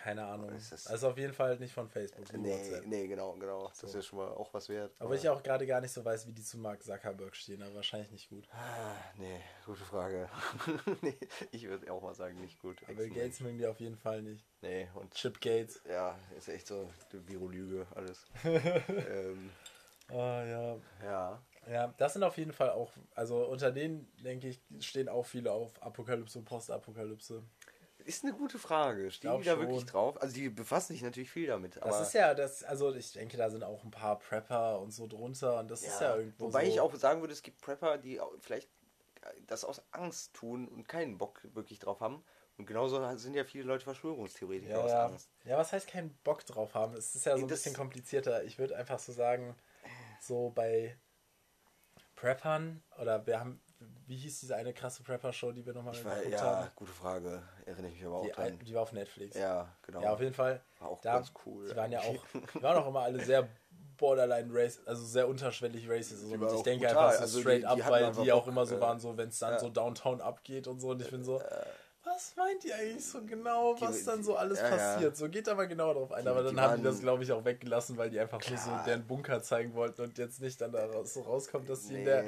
[0.03, 0.53] Keine Ahnung.
[0.53, 2.33] das- Also auf jeden Fall nicht von Facebook.
[2.35, 2.87] Nee, WhatsApp.
[2.87, 3.69] nee, genau, genau.
[3.69, 3.87] Das So.
[3.89, 4.95] ist ja schon mal auch was wert.
[5.01, 7.75] Aber ich auch gerade gar nicht so weiß, wie die zu Mark Zuckerberg stehen, aber
[7.75, 8.47] wahrscheinlich nicht gut.
[8.53, 10.29] Ah, nee, gute Frage.
[11.03, 11.19] nee,
[11.51, 12.81] ich würde auch mal sagen, nicht gut.
[12.85, 14.45] Aber Bill Gates mögen die auf jeden Fall nicht.
[14.63, 15.81] Nee, und Chip Gates.
[15.89, 18.25] ja, ist echt so eine Virolüge, alles.
[18.45, 19.51] ähm,
[20.11, 20.77] Ah ja.
[21.03, 21.43] ja.
[21.71, 25.53] Ja, das sind auf jeden Fall auch, also unter denen, denke ich, stehen auch viele
[25.53, 27.43] auf Apokalypse und Postapokalypse.
[28.09, 29.11] Ist eine gute Frage.
[29.11, 29.61] Stehen die da schon.
[29.61, 30.21] wirklich drauf?
[30.23, 31.77] Also die befassen sich natürlich viel damit.
[31.77, 35.07] Das ist ja das, also ich denke, da sind auch ein paar Prepper und so
[35.07, 36.71] drunter und das ist ja irgendwo Wobei so.
[36.73, 38.68] ich auch sagen würde, es gibt Prepper, die vielleicht
[39.47, 42.25] das aus Angst tun und keinen Bock wirklich drauf haben.
[42.57, 45.07] Und genauso sind ja viele Leute Verschwörungstheoretiker Ja, aus ja.
[45.07, 45.31] Angst.
[45.44, 46.94] ja, was heißt keinen Bock drauf haben?
[46.94, 48.42] Es ist ja so ein Das- bisschen komplizierter.
[48.44, 49.55] Ich würde einfach so sagen,
[50.21, 50.97] so bei
[52.16, 53.61] Preppern oder wir haben,
[54.07, 56.71] wie hieß diese eine krasse Prepper-Show, die wir nochmal geguckt ja, haben?
[56.75, 57.43] gute Frage.
[57.67, 58.59] Erinnere ich mich aber auch Die, dran.
[58.59, 59.37] die war auf Netflix.
[59.37, 60.03] Ja, genau.
[60.03, 60.61] Ja, auf jeden Fall.
[60.79, 61.69] War auch da, ganz cool.
[61.69, 62.17] Die waren ja auch,
[62.55, 63.49] die waren auch immer alle sehr
[63.97, 66.25] borderline race, also sehr unterschwellig racist.
[66.25, 67.07] Und ich denke brutal.
[67.07, 68.81] einfach so Also die- straight die up, hatten weil die auch Bock, immer so äh,
[68.81, 69.59] waren, so wenn es dann ja.
[69.59, 70.91] so downtown abgeht und so.
[70.91, 71.41] Und ich bin so,
[72.19, 74.77] was meint ihr eigentlich so genau, was Die- dann so alles ja, ja.
[74.77, 75.17] passiert?
[75.17, 76.25] So geht da mal genauer drauf ein.
[76.25, 78.41] Die- Aber dann die haben die waren- das, glaube ich, auch weggelassen, weil die einfach
[78.49, 78.85] nur so Klar.
[78.85, 82.05] deren Bunker zeigen wollten und jetzt nicht dann da so rauskommt, dass die in Nee.
[82.07, 82.25] der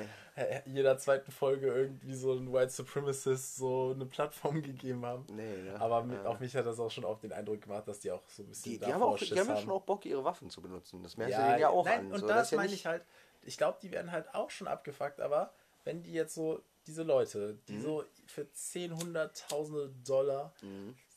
[0.65, 5.27] jeder zweiten Folge irgendwie so ein White Supremacist so eine Plattform gegeben haben.
[5.35, 5.81] Nee, ne?
[5.81, 6.25] Aber mi- Ja.
[6.27, 8.47] auf mich hat das auch schon auf den Eindruck gemacht, dass die auch so ein
[8.47, 9.61] bisschen die, die, haben auch, die haben ja haben.
[9.63, 11.03] schon auch Bock, ihre Waffen zu benutzen.
[11.03, 12.13] Das merkst du denen ja auch nein, an.
[12.13, 12.27] Und so.
[12.29, 13.03] das, ja meine ich halt,
[13.43, 15.53] ich glaube, die werden halt auch schon abgefuckt, aber
[15.85, 17.83] wenn die jetzt so, diese Leute, die Mhm.
[17.83, 20.55] so für 10, hunderttausende Dollar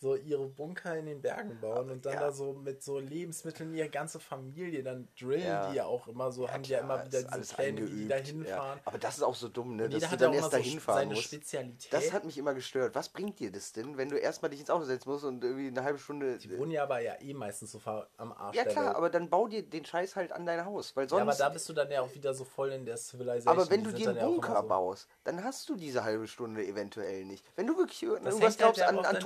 [0.03, 2.19] so ihre Bunker in den Bergen bauen und dann ja.
[2.19, 5.69] da so mit so Lebensmitteln ihre ganze Familie, dann drillen Ja.
[5.71, 8.07] die ja auch immer so, haben die ja klar, immer wieder diese Pläne, wie die
[8.09, 8.79] da hinfahren.
[8.85, 9.87] Aber das ist auch so dumm, ne?
[9.89, 11.23] Dass jeder du dann erst immer dahin so fahren seine musst.
[11.27, 11.93] Spezialität.
[11.93, 12.95] Das hat mich immer gestört.
[12.95, 15.67] Was bringt dir das denn, wenn du erstmal dich ins Auto setzen musst und irgendwie
[15.67, 16.37] eine halbe Stunde.
[16.37, 17.79] die wohnen ja aber ja eh meistens so
[18.17, 21.07] am Arsch Ja klar, aber dann bau dir den Scheiß halt an dein Haus, weil
[21.07, 21.19] sonst.
[21.19, 23.47] ja, aber da bist du dann ja auch wieder so voll in der Civilization.
[23.57, 26.65] aber wenn Die du dir einen Bunker so- baust, dann hast du diese halbe Stunde
[26.65, 27.45] eventuell nicht.
[27.55, 29.19] Wenn du wirklich irgendwas halt glaubst an, an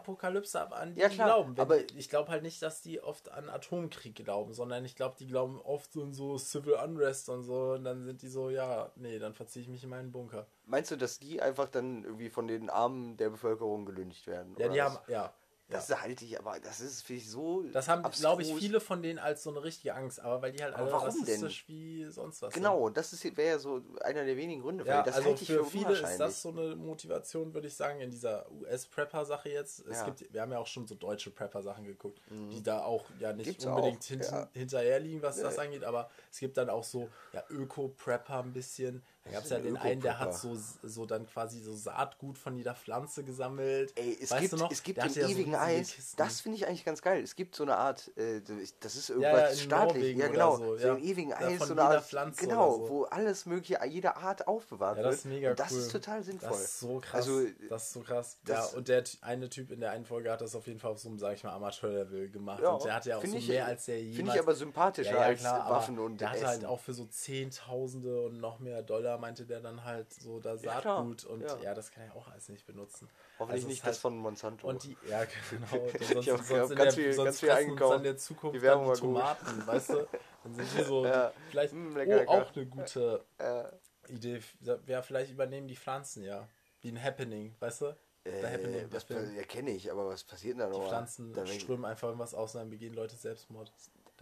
[0.00, 1.56] Apokalypse ab, an die Ja, die glauben.
[1.56, 5.16] Wenn, aber- ich glaube halt nicht, dass die oft an Atomkrieg glauben, sondern ich glaube,
[5.18, 8.50] die glauben oft so in so Civil Unrest und so und dann sind die so,
[8.50, 10.46] ja, nee, dann verziehe ich mich in meinen Bunker.
[10.66, 14.54] Meinst du, dass die einfach dann irgendwie von den Armen der Bevölkerung gelüncht werden?
[14.58, 14.94] Ja, die was?
[14.94, 15.32] haben, ja.
[15.70, 17.62] Das halte ich aber, das ist finde ich so.
[17.72, 20.62] Das haben, glaube ich, viele von denen als so eine richtige Angst, aber weil die
[20.62, 21.34] halt Aber alle warum denn?
[21.42, 22.62] rassistisch wie sonst was sind.
[22.62, 24.84] Genau, das ist wäre ja so einer der wenigen Gründe.
[24.84, 28.10] Ja, das also für für viele ist das so eine Motivation, würde ich sagen, in
[28.10, 29.80] dieser US-Prepper-Sache jetzt.
[29.86, 30.06] Es Ja.
[30.08, 30.16] Mhm.
[30.16, 33.46] gibt, wir haben ja auch schon so deutsche Prepper-Sachen geguckt, die da auch ja nicht
[33.46, 34.48] Gibt's unbedingt hinten, ja.
[34.52, 35.62] hinterher liegen, was das Ja.
[35.62, 39.02] angeht, aber es gibt dann auch so ja, Öko-Prepper ein bisschen.
[39.22, 42.56] Da gab es ja den einen, der hat so, so dann quasi so Saatgut von
[42.56, 43.92] jeder Pflanze gesammelt.
[43.96, 44.70] Ey, es weißt gibt, du noch?
[44.70, 47.22] es gibt Der im ja so ewigen riesige Eis, das finde ich eigentlich ganz geil.
[47.22, 48.40] Es gibt so eine Art, äh,
[48.80, 50.94] das ist ja, irgendwas in staatlich, Norwegen ja oder genau, so, so, ja.
[50.94, 52.88] im ewigen Ja, Eis von so eine jeder Art, Pflanze genau, so.
[52.88, 55.12] wo alles mögliche, jede Art aufbewahrt Ja, wird.
[55.12, 55.78] das ist mega Und das cool.
[55.78, 56.48] ist total sinnvoll.
[56.50, 57.14] Das ist so krass.
[57.14, 58.38] Also, das ist so krass.
[58.48, 60.98] Ja, und der eine Typ in der einen Folge hat das auf jeden Fall auf
[60.98, 62.62] so einem, sag ich mal, Amateurlevel gemacht.
[62.62, 64.16] Ja, und der hatte ja auch so ich- mehr als der jemals...
[64.16, 67.04] Finde ich aber sympathischer ja, ja, als Waffen und der hatte halt auch für so
[67.04, 70.80] Zehntausende und noch mehr Dollar, meinte der dann halt so da Ja.
[70.82, 71.56] Saatgut und Ja.
[71.62, 71.74] ja.
[71.74, 73.08] das kann er auch alles nicht benutzen.
[73.38, 74.66] Hoffentlich Also nicht halt- das von Monsanto.
[74.66, 75.86] Und die, ja, genau.
[75.98, 77.94] Ich sonst, hab- sonst, hab in ganz der, viel- sonst ganz viel eingekauft.
[77.94, 79.02] dann der Zukunft Die Werbung die war gut.
[79.02, 80.08] Tomaten, weißt du?
[80.44, 81.32] Dann sind die so, Ja.
[81.50, 82.30] vielleicht, Mm, lecker, oh, lecker.
[82.30, 83.64] auch eine gute äh,
[84.12, 84.40] Idee.
[84.60, 86.48] Wäre vielleicht übernehmen die Pflanzen, ja.
[86.80, 87.96] Wie ein Happening, weißt du?
[88.24, 89.36] Äh, Happening, Film.
[89.36, 90.80] ja, kenne ich, aber was passiert denn da noch?
[90.82, 93.72] Die Pflanzen strömen einfach irgendwas aus und dann begehen Leute Selbstmord.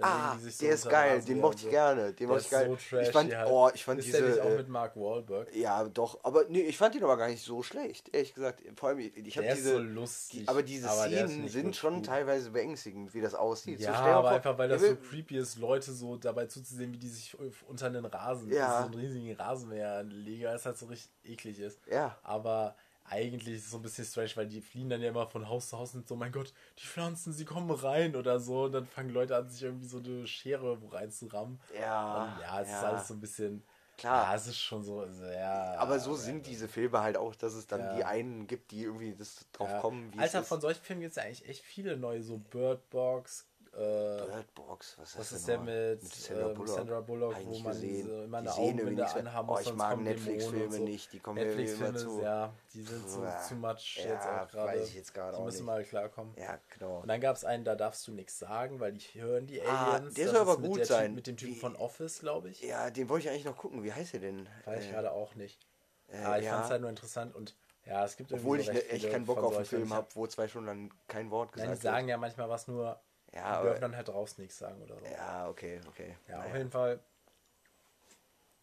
[0.01, 2.13] Ah, so der ist geil, den mochte ich gerne.
[2.13, 2.69] Den Der mochte ist ich geil.
[2.69, 3.49] so trashy ich fand, halt.
[3.51, 4.21] oh, ich fand ist diese.
[4.21, 5.55] der nicht auch mit Mark Wahlberg?
[5.57, 8.63] Ja, doch, aber nee, ich fand ihn aber gar nicht so schlecht, ehrlich gesagt.
[8.77, 9.73] Vor allem, ich, habe diese.
[9.73, 10.41] so lustig.
[10.43, 12.07] die, aber diese ist Szenen sind schon gut.
[12.07, 13.81] teilweise beängstigend, wie das aussieht.
[13.81, 16.99] Ja, so, aber vor, einfach weil das so creepy ist, Leute so dabei zuzusehen, wie
[16.99, 18.81] die sich unter den Rasen, Ja.
[18.83, 21.81] so einen riesigen Rasenmäher legen, das halt so richtig eklig ist.
[21.91, 22.17] Ja.
[22.23, 22.77] Aber
[23.11, 25.69] eigentlich ist es so ein bisschen strange, weil die fliehen dann ja immer von Haus
[25.69, 28.65] zu Haus und so, mein Gott, die Pflanzen, sie kommen rein oder so.
[28.65, 31.61] Und dann fangen Leute an, sich irgendwie so eine Schere wo reinzurammen.
[31.79, 32.83] Ja, Und ja, es ist ja.
[32.83, 33.63] alles so ein bisschen.
[33.97, 34.31] Klar.
[34.31, 35.75] Ja, es ist schon so sehr.
[35.81, 37.97] Aber so sind diese Filme halt auch, dass es dann Ja.
[37.97, 39.81] die einen gibt, die irgendwie das drauf ja.
[39.81, 40.63] kommen, wie Alter, von ist.
[40.63, 43.48] solchen Filmen gibt es ja eigentlich echt viele neue, so Bird Box.
[43.75, 45.65] Äh, Bird Box, was ist Was ist der noch?
[45.67, 49.53] mit, Sandra ähm, Bullock, Sandra Bullock, ich wo man diese, immer eine Augenbinde anhaben Oh,
[49.53, 50.83] muss, ich sonst mag Netflix-Filme so.
[50.85, 53.49] nicht, die kommen irgendwie immer Netflix-Filme, zu- ja, die sind so Ja.
[53.49, 54.69] too much Ja, jetzt auch gerade.
[54.79, 55.67] weiß ich jetzt gerade Die müssen nicht.
[55.67, 56.35] mal klarkommen.
[56.37, 57.01] Ja, genau.
[57.01, 59.93] Und dann gab es einen, da darfst du nichts sagen, weil die hören die Ah,
[59.95, 60.15] Aliens.
[60.15, 61.07] der Das soll aber mit gut der sein.
[61.07, 62.61] Typ, mit dem Typen von Office, glaube ich.
[62.63, 63.85] Ja, den wollte ich eigentlich noch gucken.
[63.85, 64.49] Wie heißt der denn?
[64.65, 65.61] Weiß ich Äh, gerade auch nicht.
[66.09, 66.53] äh, Aber ich ja.
[66.55, 67.55] fand es halt nur interessant und
[67.85, 69.65] ja, es gibt Obwohl ich ne, echt keinen Bock auf einen.
[69.65, 72.19] Film Ich habe, hab- wo zwei Stunden lang kein Wort gesagt Nein, die sagen ja
[72.19, 72.99] manchmal was nur, wird.
[73.33, 75.07] Ja, die dürfen dann halt draußen nichts sagen oder so.
[75.07, 76.17] ja, okay, okay.
[76.29, 76.51] Ja, Naja.
[76.51, 77.01] auf jeden Fall.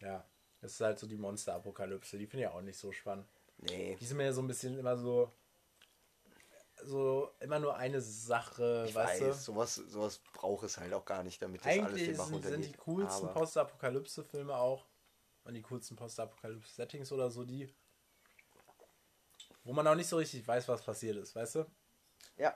[0.00, 0.24] Ja,
[0.60, 2.18] es ist halt so die Monster-Apokalypse.
[2.18, 3.26] Die finde ich auch nicht so spannend.
[3.58, 5.32] Nee, Die sind mir so ein bisschen immer so.
[6.84, 11.22] So immer nur eine Sache, ich weißt weiß, sowas, sowas braucht es halt auch gar
[11.22, 11.68] nicht, damit du?
[11.68, 14.84] das alles Eigentlich den Bach sind, sind die coolsten Postapokalypse-Filme auch
[15.44, 17.72] und die coolsten Postapokalypse-Settings oder so die,
[19.64, 21.66] wo man auch nicht so richtig weiß, was passiert ist, weißt du?
[22.36, 22.54] Ja.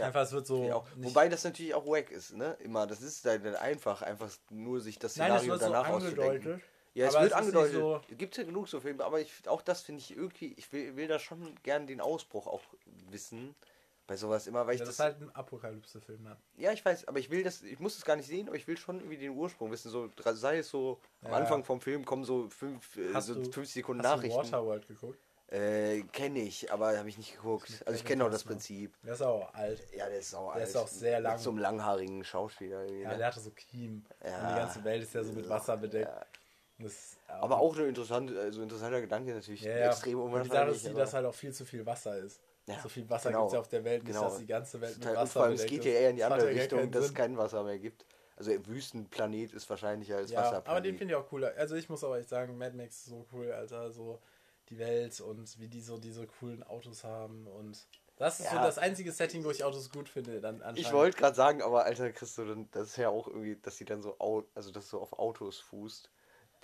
[0.00, 0.06] Ja.
[0.06, 0.64] Einfach, es wird so.
[0.64, 2.56] Ja, Wobei das natürlich auch wack ist, ne?
[2.60, 2.86] Immer.
[2.86, 5.88] Das ist dann dann einfach, einfach nur sich das Nein, das Szenario wird so danach
[5.90, 6.24] auszudenken.
[6.52, 6.62] angedeutet.
[6.92, 7.74] Ja, es aber wird es angedeutet.
[7.74, 10.96] so- Gibt ja genug so Filme, aber ich, auch das finde ich irgendwie, ich will,
[10.96, 12.62] will da schon gern den Ausbruch auch
[13.10, 13.54] wissen.
[14.08, 14.94] Bei sowas immer, weil ich das das.
[14.96, 16.36] ist halt ein Apokalypse-Film, ne?
[16.56, 18.66] ja, ich weiß, aber ich will das, ich muss es gar nicht sehen, aber ich
[18.66, 19.88] will schon irgendwie den Ursprung wissen.
[19.88, 21.36] So, sei es so, am Ja.
[21.36, 24.36] Anfang vom Film kommen so fünf, äh, Hast so du- 50 Sekunden Hast du Nachrichten.
[24.52, 25.20] Waterworld geguckt?
[25.50, 27.82] Äh, kenne ich, aber habe ich nicht geguckt.
[27.84, 28.44] Also ich kenne auch das.
[28.44, 28.94] Prinzip.
[29.02, 29.80] Der ist auch alt.
[29.96, 31.32] Ja, der ist auch Der ist auch sehr lang.
[31.34, 32.82] Mit so einem langhaarigen Schauspieler.
[32.84, 33.18] irgendwie, Ja, ne?
[33.18, 34.04] der hatte so Kiem.
[34.24, 34.40] Ja.
[34.42, 36.08] Und die ganze Welt ist ja so mit Wasser bedeckt.
[36.78, 39.60] Das, Aber auch eine interessante, also interessanter Gedanke natürlich.
[39.62, 39.90] ja, ja.
[39.90, 42.40] Extrem Und die Sache ist aber- dass halt auch viel zu viel Wasser ist.
[42.66, 43.40] Ja, so viel Wasser genau.
[43.42, 44.28] gibt es ja auf der Welt, nicht, Genau.
[44.28, 46.52] dass die ganze Welt mit Wasser vor allem, es geht ja eher in die andere
[46.52, 48.06] ja Richtung, dass es kein Wasser mehr gibt.
[48.36, 50.68] Also ein Wüstenplanet ist wahrscheinlicher als Ja, Wasserplanet.
[50.68, 51.52] aber den finde ich auch cooler.
[51.58, 53.90] Also ich muss aber echt sagen, Mad Max ist so cool, Alter.
[53.90, 54.20] So
[54.70, 58.64] die Welt und wie die so diese coolen Autos haben und das ist so Ja.
[58.64, 60.40] das einzige Setting, wo ich Autos gut finde.
[60.42, 63.78] Dann ich wollte gerade sagen, aber Alter, Christo, dann- das ist ja auch irgendwie, dass
[63.78, 64.14] sie dann so,
[64.54, 66.10] also das so auf Autos fußt,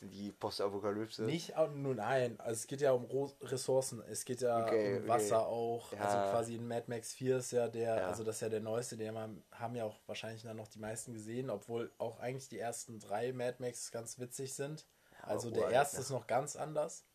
[0.03, 1.23] die Postapokalypse.
[1.23, 3.07] Nicht nur nein, also es geht ja um
[3.41, 5.09] Ressourcen, es geht ja Okay, um okay.
[5.09, 5.91] Wasser auch.
[5.95, 6.01] Ja.
[6.01, 8.07] Also quasi in Mad Max 4 ist ja der, Ja.
[8.09, 10.79] also das ist ja der neueste, den haben, haben ja auch wahrscheinlich dann noch die
[10.79, 14.87] meisten gesehen, obwohl auch eigentlich die ersten drei Mad Max ganz witzig sind.
[15.23, 17.07] also der uralt, erste ist noch ganz anders.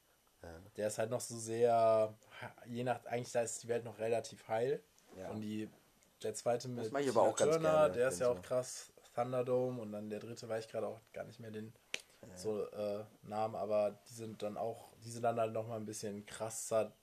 [0.75, 2.13] Der ist halt noch so sehr,
[2.65, 4.82] je nach, eigentlich da ist die Welt noch relativ heil.
[5.15, 5.30] Ja.
[5.30, 5.69] Und die,
[6.23, 8.91] der zweite mit mag ich aber auch ganz Turner, gerne, der ist ja auch krass,
[9.13, 11.73] Thunderdome und dann der dritte weiß ich gerade auch gar nicht mehr den
[12.36, 16.25] so äh, Namen, aber die sind dann auch, die sind dann halt nochmal ein bisschen
[16.25, 16.93] krasser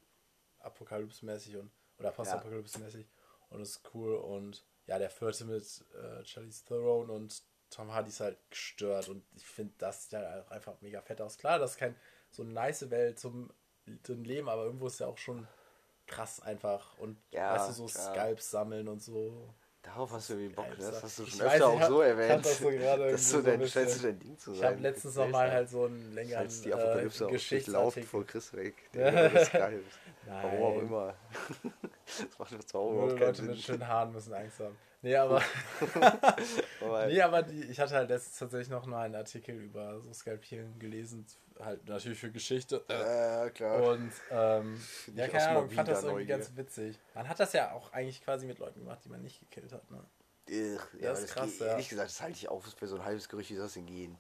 [0.61, 3.07] apokalypsemäßig und oder postapokalypsemäßig
[3.51, 4.15] und ist cool.
[4.15, 9.09] Und ja, der vierte mit äh, Charlize Theron und Tom Hardy ist halt gestört.
[9.09, 11.37] Und ich finde das halt auch einfach mega fett aus.
[11.37, 11.97] Klar, das ist kein
[12.31, 13.51] so eine nice Welt zum,
[14.03, 15.47] zum Leben, aber irgendwo ist ja auch schon
[16.07, 18.15] krass einfach und Ja, weißt du, so klar.
[18.15, 19.49] Skypes sammeln und so.
[19.83, 20.75] Darauf hast du irgendwie Bock, ne?
[20.77, 21.03] das so.
[21.03, 22.45] hast du schon weiß, öfter ich auch hab- so erwähnt.
[22.45, 22.71] das so
[23.11, 24.59] das so so dein, scheinst du dein Ding zu sein.
[24.59, 28.09] Ich habe letztens noch mal halt so einen längeren Scheinst die Apokalypse äh, Geschichtsartikel.
[28.09, 28.75] vor Chris weg.
[28.93, 29.51] Der des.
[30.27, 31.15] Warum auch immer.
[32.39, 33.63] Das macht auch Nur überhaupt keinen Leute mit Sinn.
[33.63, 34.77] schönen Haaren müssen Angst haben.
[35.03, 35.43] Nee, aber,
[36.89, 40.13] Aber nee, aber die, ich hatte halt letztens tatsächlich noch mal einen Artikel über so
[40.13, 41.27] Skalpieren gelesen,
[41.61, 42.85] halt natürlich für Geschichte.
[42.89, 43.83] äh, klar.
[43.93, 44.81] Und ähm,
[45.15, 46.99] ja, ich keine Ahnung, ich fand das irgendwie ganz witzig.
[47.15, 49.91] Man hat das ja auch eigentlich quasi mit Leuten gemacht, die man nicht gekillt hat.
[49.91, 50.03] Ne?
[50.51, 51.67] Ugh, ja, Das das ist krass, geht, ja.
[51.69, 53.87] Ehrlich gesagt, das halte ich auch für so ein halbes Gerücht, wie soll das denn
[53.87, 54.19] gehen?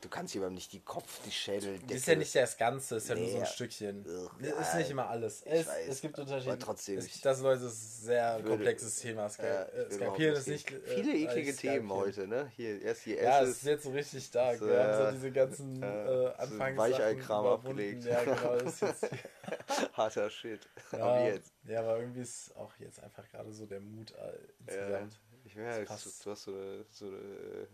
[0.00, 3.08] Du kannst jemandem nicht die Kopf, die Schädel, Das ist ja nicht das Ganze, ist
[3.08, 4.06] ja nur so ein Nee, Stückchen.
[4.06, 5.42] ugh, Das ist ja, nicht immer alles.
[5.44, 6.58] Es, weiß, es gibt aber Unterschiede.
[6.58, 9.28] trotzdem, es, das Leute, ist ein sehr würde- komplexes Thema.
[9.28, 10.70] Skal Ja, äh, überhaupt ist nicht.
[10.72, 12.50] äh, Viele eklige eigentlich Themen heute, ne?
[12.56, 14.58] Hier erst die Ja, es ist jetzt so richtig stark.
[14.58, 17.68] So, Wir haben ja, so diese ganzen äh, äh, so Anfangs Weicheikram überwunden.
[17.68, 18.04] abgelegt.
[18.04, 18.54] Ja, genau.
[18.54, 19.06] Ist jetzt,
[19.92, 20.60] harter Shit.
[20.92, 21.52] ja, Aber jetzt.
[21.64, 25.20] ja, aber irgendwie ist auch jetzt einfach gerade so der Mut äh, Ja, insgesamt.
[25.44, 27.68] ich merke, du, hast so so eine, so eine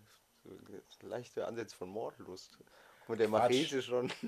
[1.03, 2.59] leichte Ansätze von Mordlust.
[3.09, 3.29] Mit der.
[3.29, 4.09] Machete schon.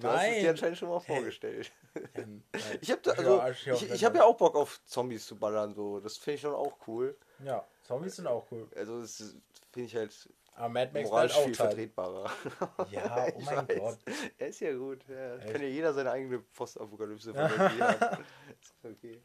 [0.00, 1.72] du hast es dir anscheinend schon mal vorgestellt.
[1.94, 2.44] Ja, n-
[2.82, 5.72] Ich habe ja, also, ich auch ich, habe ja auch Bock auf Zombies zu ballern,
[5.74, 5.98] so.
[6.00, 7.16] Das finde ich schon auch cool.
[7.42, 8.68] Ja, Zombies sind auch cool.
[8.76, 9.34] Also, das
[9.72, 11.66] finde ich halt Aber Mad Max moralisch bleibt auch viel Teil.
[11.68, 12.30] vertretbarer.
[12.90, 13.78] Ja, oh mein weiß.
[13.78, 13.98] Gott.
[14.36, 15.00] Er ist ja gut.
[15.08, 15.38] Ja.
[15.38, 18.20] Kann ja jeder seine eigene Postapokalypse haben.
[18.60, 19.22] Ist okay.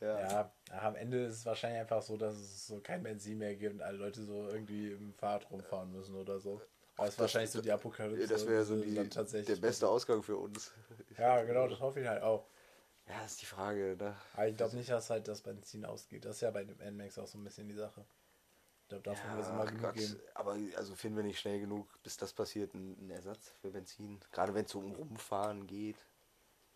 [0.00, 0.20] Ja.
[0.20, 3.54] Ja, ja, am Ende ist es wahrscheinlich einfach so, dass es so kein Benzin mehr
[3.54, 6.60] gibt und alle Leute so irgendwie im Fahrrad rumfahren müssen oder so.
[6.96, 8.26] Das ist wahrscheinlich so die Apokalypse.
[8.26, 10.72] Das wäre so die, dann tatsächlich der beste Ausgang für uns.
[11.18, 12.46] Ja, genau, das hoffe ich halt auch.
[13.08, 14.16] Ja, ist die Frage, ne?
[14.34, 16.24] Aber ich glaube nicht, dass halt das Benzin ausgeht.
[16.24, 18.04] Das ist ja bei dem N-Max auch so ein bisschen die Sache.
[18.82, 20.20] Ich glaube, davon wird es ach genug geben.
[20.34, 24.20] aber also finden wir nicht schnell genug, bis das passiert, einen Ersatz für Benzin.
[24.32, 25.96] Gerade wenn es so um Rumfahren geht.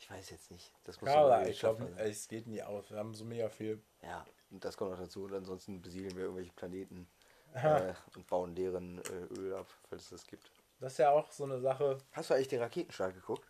[0.01, 0.73] Ich weiß jetzt nicht.
[0.85, 1.99] Das muss Ja, ich glaube, schaffen.
[1.99, 2.91] es geht nie aus.
[2.91, 3.81] Wir haben so mega viel.
[4.03, 5.25] Ja, und das kommt noch dazu.
[5.25, 7.07] Und ansonsten besiedeln wir irgendwelche Planeten
[7.55, 10.51] äh, und bauen deren äh, Öl ab, falls es das gibt.
[10.81, 11.99] Das ist ja auch so eine Sache.
[12.13, 13.47] Hast du eigentlich den Raketenstart geguckt?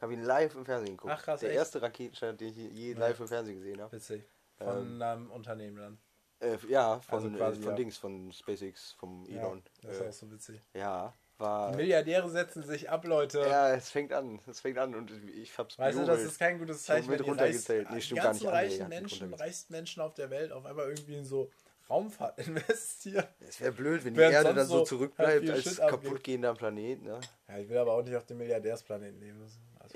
[0.00, 1.12] Habe ihn live im Fernsehen geguckt.
[1.14, 1.58] Ach, krass, Der echt?
[1.58, 3.92] erste Raketenstart, den ich je live im Fernsehen gesehen habe.
[3.94, 4.24] Witzig.
[4.56, 5.98] Von einem Unternehmen dann.
[6.40, 7.76] Äh, ja, von, Also quasi, äh, von ja.
[7.76, 9.62] Dings, von SpaceX, vom Ja, Elon.
[9.82, 10.62] das ist äh, auch so witzig.
[10.72, 11.70] ja, war.
[11.72, 13.40] Die Milliardäre setzen sich ab, Leute.
[13.40, 14.38] Ja, es fängt an.
[14.46, 17.28] Es fängt an und ich hab's Weißt du, das ist kein gutes Zeichen, wenn die,
[17.28, 17.88] runtergezählt.
[17.88, 18.52] reichsten- Nee, die stimmt gar ganzen nicht.
[18.52, 21.50] Ah, reichen Menschen, reichsten Menschen auf der Welt auf einmal irgendwie in so
[21.88, 23.24] Raumfahrt investieren.
[23.48, 27.02] Es wäre blöd, wenn die Während Erde dann so so zurückbleibt halt als kaputtgehender Planet,
[27.02, 27.20] ne?
[27.48, 29.44] Ja, ich will aber auch nicht auf dem Milliardärsplaneten leben.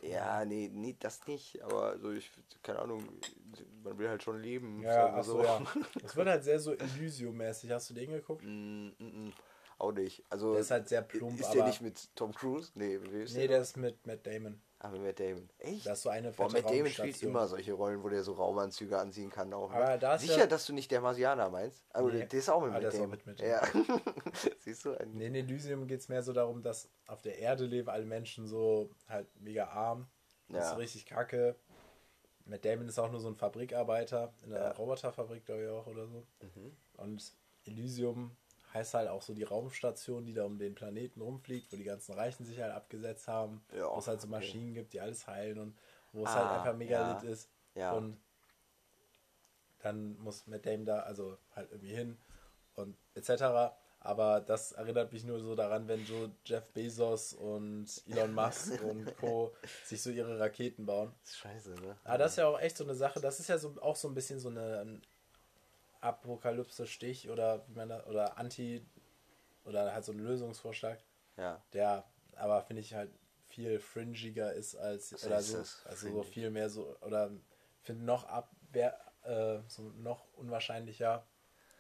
[0.03, 1.63] Ja, nee, nee, das nicht.
[1.63, 2.29] Aber also ich,
[2.65, 3.07] keine Ahnung,
[3.85, 4.83] man will halt schon leben.
[4.83, 5.63] Ja, achso, ja.
[6.15, 7.71] Wird halt sehr so Elysium-mäßig.
[7.71, 8.43] Hast du den geguckt?
[8.45, 9.33] Mm, mm, mm.
[9.79, 10.23] Auch nicht.
[10.31, 12.71] Also, Der ist halt sehr plump, Ist aber- der nicht mit Tom Cruise?
[12.75, 14.61] Nee, wer ist Nee, der ist mit Matt Damon.
[14.79, 15.49] Ah, mit Matt Damon.
[15.59, 15.87] Echt?
[15.87, 18.99] Das ist so eine Boah, Matt Damon spielt immer solche Rollen, wo der so Raumanzüge
[18.99, 19.71] anziehen kann auch.
[19.71, 19.77] Ne?
[19.77, 21.85] Aber da ist Sicher, ja- dass du nicht der Marsianer meinst?
[21.91, 22.27] Aber Nee.
[22.27, 23.11] der ist auch mit Ah, Matt der ist auch Damon.
[23.11, 23.63] mit Matt ja.
[24.61, 24.97] Siehst du?
[25.13, 28.47] Nee, in Elysium geht es mehr so darum, dass auf der Erde leben alle Menschen
[28.47, 30.07] so halt mega arm.
[30.49, 30.71] Das ist Ja.
[30.75, 31.57] so richtig kacke.
[32.47, 34.71] Matt Damon ist auch nur so ein Fabrikarbeiter in einer Ja.
[34.71, 34.77] Mhm.
[34.77, 36.27] Roboterfabrik, glaube ich auch, oder so.
[36.99, 37.33] Und
[37.65, 38.37] Elysium
[38.75, 42.13] heißt halt auch so die Raumstation, die da um den Planeten rumfliegt, wo die ganzen
[42.15, 43.65] Reichen sich halt abgesetzt haben.
[43.73, 44.37] Ja, wo es halt so okay.
[44.37, 45.79] Maschinen gibt, die alles heilen und
[46.13, 47.21] wo es Ah, halt einfach mega ja.
[47.21, 47.49] lit ist.
[47.75, 47.93] Ja.
[47.93, 48.21] Und
[49.81, 52.19] dann muss Matt Damon da also halt irgendwie hin
[52.75, 53.75] und etc.
[54.01, 59.17] Aber das erinnert mich nur so daran, wenn so Jeff Bezos und Elon Musk und
[59.17, 59.55] Co.
[59.85, 61.13] sich so ihre Raketen bauen.
[61.25, 61.97] scheiße, ne?
[62.05, 64.09] Aber das ist ja auch echt so eine Sache, das ist ja so auch so
[64.09, 65.03] ein bisschen so eine ein
[66.05, 68.85] Apokalypse-Stich oder wie man da, oder Anti
[69.65, 70.99] oder halt so ein Lösungsvorschlag,
[71.37, 71.63] Ja.
[71.73, 72.05] der
[72.37, 73.11] aber finde ich halt
[73.49, 75.87] viel fringiger ist als Was oder so, das?
[75.87, 77.31] also so viel mehr so oder
[77.83, 81.25] finde noch abwehr äh, so noch unwahrscheinlicher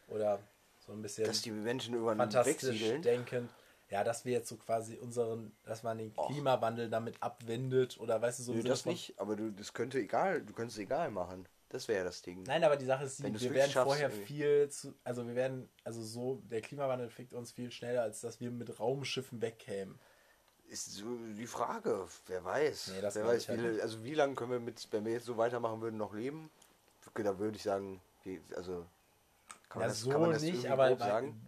[0.08, 0.38] oder
[0.78, 3.50] so ein bisschen Dass die Menschen irgendwann fantastisch denkend.
[3.90, 6.26] Ja, dass wir jetzt so quasi unseren, dass man den Och.
[6.26, 10.42] Klimawandel damit abwendet oder weißt du so Sinne das nicht, aber du, das könnte egal,
[10.42, 11.46] du könntest es egal machen.
[11.74, 12.44] Das wäre ja das Ding.
[12.44, 14.26] Nein, aber die Sache ist, die, wir werden schaffst, vorher irgendwie.
[14.26, 18.38] viel zu, also wir werden, also so, der Klimawandel fickt uns viel schneller, als dass
[18.38, 19.98] wir mit Raumschiffen wegkämen.
[20.68, 21.04] Ist so
[21.36, 22.92] die Frage, wer weiß.
[22.94, 23.80] Nee, das wer weiß, halt wie, nicht.
[23.80, 26.48] also wie lange können wir mit, wenn wir jetzt so weitermachen würden, noch leben?
[27.12, 28.86] Da würde ich sagen, wie, also
[29.68, 31.40] kann man Ja, das, so kann man das nicht, aber sagen?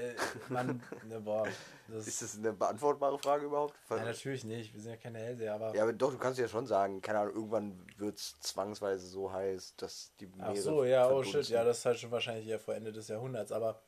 [0.00, 0.14] Äh,
[0.48, 1.46] man, ne, boah.
[1.88, 3.74] Das, Ist das eine beantwortbare Frage überhaupt?
[3.88, 4.72] Nein, natürlich nicht.
[4.72, 5.74] Wir sind ja keine Hellseher, aber.
[5.74, 9.32] Ja, aber doch, du kannst ja schon sagen, keine Ahnung, irgendwann wird es zwangsweise so
[9.32, 12.46] heiß, dass die Meere Ach so, ja, oh shit, ja, das ist halt schon wahrscheinlich
[12.46, 13.82] eher vor Ende des Jahrhunderts, aber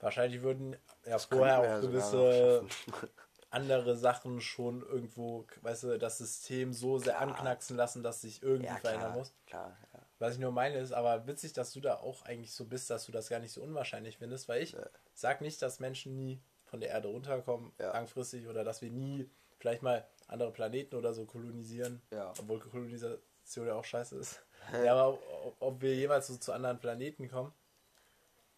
[0.00, 0.72] wahrscheinlich würden
[1.04, 2.66] ja Das vorher auch ja gewisse
[3.50, 8.66] andere Sachen schon irgendwo, weißt du, das System so sehr anknacksen lassen, dass sich irgendwie
[8.72, 9.32] Ja, verändern klar, muss.
[9.46, 9.93] klar, ja.
[10.18, 13.04] Was ich nur meine ist, aber witzig, dass du da auch eigentlich so bist, dass
[13.06, 14.76] du das gar nicht so unwahrscheinlich findest, weil ich
[15.12, 17.92] sag nicht, dass Menschen nie von der Erde runterkommen, Ja.
[17.92, 22.32] langfristig, oder dass wir nie vielleicht mal andere Planeten oder so kolonisieren, Ja.
[22.38, 24.40] obwohl Kolonisation ja auch scheiße ist.
[24.72, 27.52] ja, aber ob, ob wir jemals so zu anderen Planeten kommen,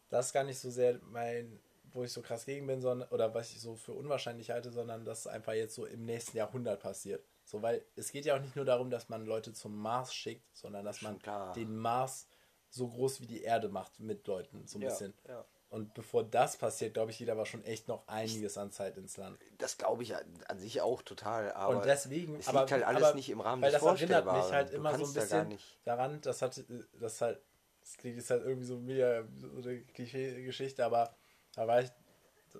[0.09, 1.59] das ist gar nicht so sehr mein,
[1.93, 5.05] wo ich so krass gegen bin, sondern, oder was ich so für unwahrscheinlich halte, sondern
[5.05, 7.25] dass einfach jetzt so im nächsten Jahrhundert passiert.
[7.47, 10.45] So, weil es geht ja auch nicht nur darum, dass man Leute zum Mars schickt,
[10.57, 11.53] sondern dass man klar.
[11.55, 12.27] den Mars
[12.71, 15.15] so groß wie die Erde macht mit Leuten, so ein Ja, bisschen.
[15.29, 15.45] ja.
[15.69, 19.17] Und bevor das passiert, glaube ich, geht aber schon echt noch einiges an Zeit ins
[19.17, 19.39] Land.
[19.59, 23.03] Das glaube ich an sich auch total, aber und deswegen, es aber, liegt halt alles
[23.05, 25.21] aber, nicht im Rahmen weil des das erinnert mich halt Du immer so ein da
[25.21, 26.65] bisschen nicht- daran, das hat,
[27.01, 27.41] das halt,
[27.81, 31.17] das jetzt halt irgendwie so mega so eine Klischee-Geschichte, aber
[31.55, 31.91] da war ich,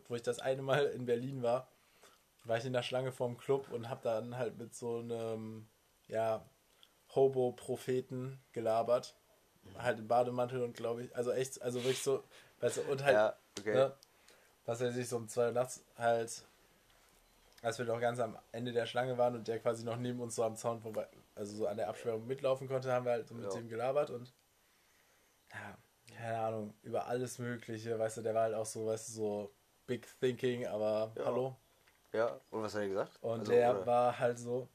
[0.09, 1.69] wo ich das eine Mal in Berlin war,
[2.47, 5.69] war ich in der Schlange vorm Club und hab dann halt mit so einem,
[6.09, 6.45] ja,
[7.15, 9.17] Hobo-Propheten gelabert.
[9.79, 12.23] Halt im Bademantel und glaube ich, also echt, also wirklich so,
[12.61, 13.75] weißt du, und halt, Ja, okay.
[13.75, 13.97] ne,
[14.65, 16.45] was er sich so um zwei Uhr nachts halt,
[17.63, 20.37] als wir noch ganz am Ende der Schlange waren und der quasi noch neben uns
[20.37, 23.35] so am Zaun vorbei, also so an der Absperrung mitlaufen konnte, haben wir halt so
[23.35, 23.51] mit Ja.
[23.61, 24.33] dem gelabert und
[25.53, 25.79] ja,
[26.17, 29.55] keine Ahnung, über alles Mögliche, weißt du, der war halt auch so, weißt du, so
[29.87, 31.25] Big Thinking, aber Ja.
[31.27, 31.57] hallo.
[32.17, 33.19] Ja, und was hat er gesagt?
[33.21, 34.69] Und Also, der oder- war halt so,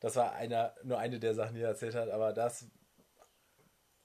[0.00, 2.66] das war einer, nur eine der Sachen, die er erzählt hat, aber das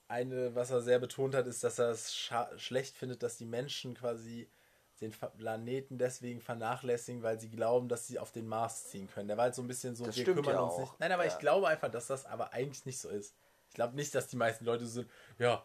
[0.08, 2.14] eine, was er sehr betont hat, ist, dass er es
[2.56, 4.50] schlecht findet, dass die Menschen quasi
[5.00, 9.28] den Planeten deswegen vernachlässigen, weil sie glauben, dass sie auf den Mars ziehen können.
[9.28, 10.80] Der war halt so ein bisschen so, Das wir kümmern ja uns auch.
[10.80, 11.00] nicht.
[11.00, 11.32] Nein, aber Ja.
[11.32, 13.34] ich glaube einfach, dass das aber eigentlich nicht so ist.
[13.68, 15.62] Ich glaube nicht, dass die meisten Leute so sind, ja,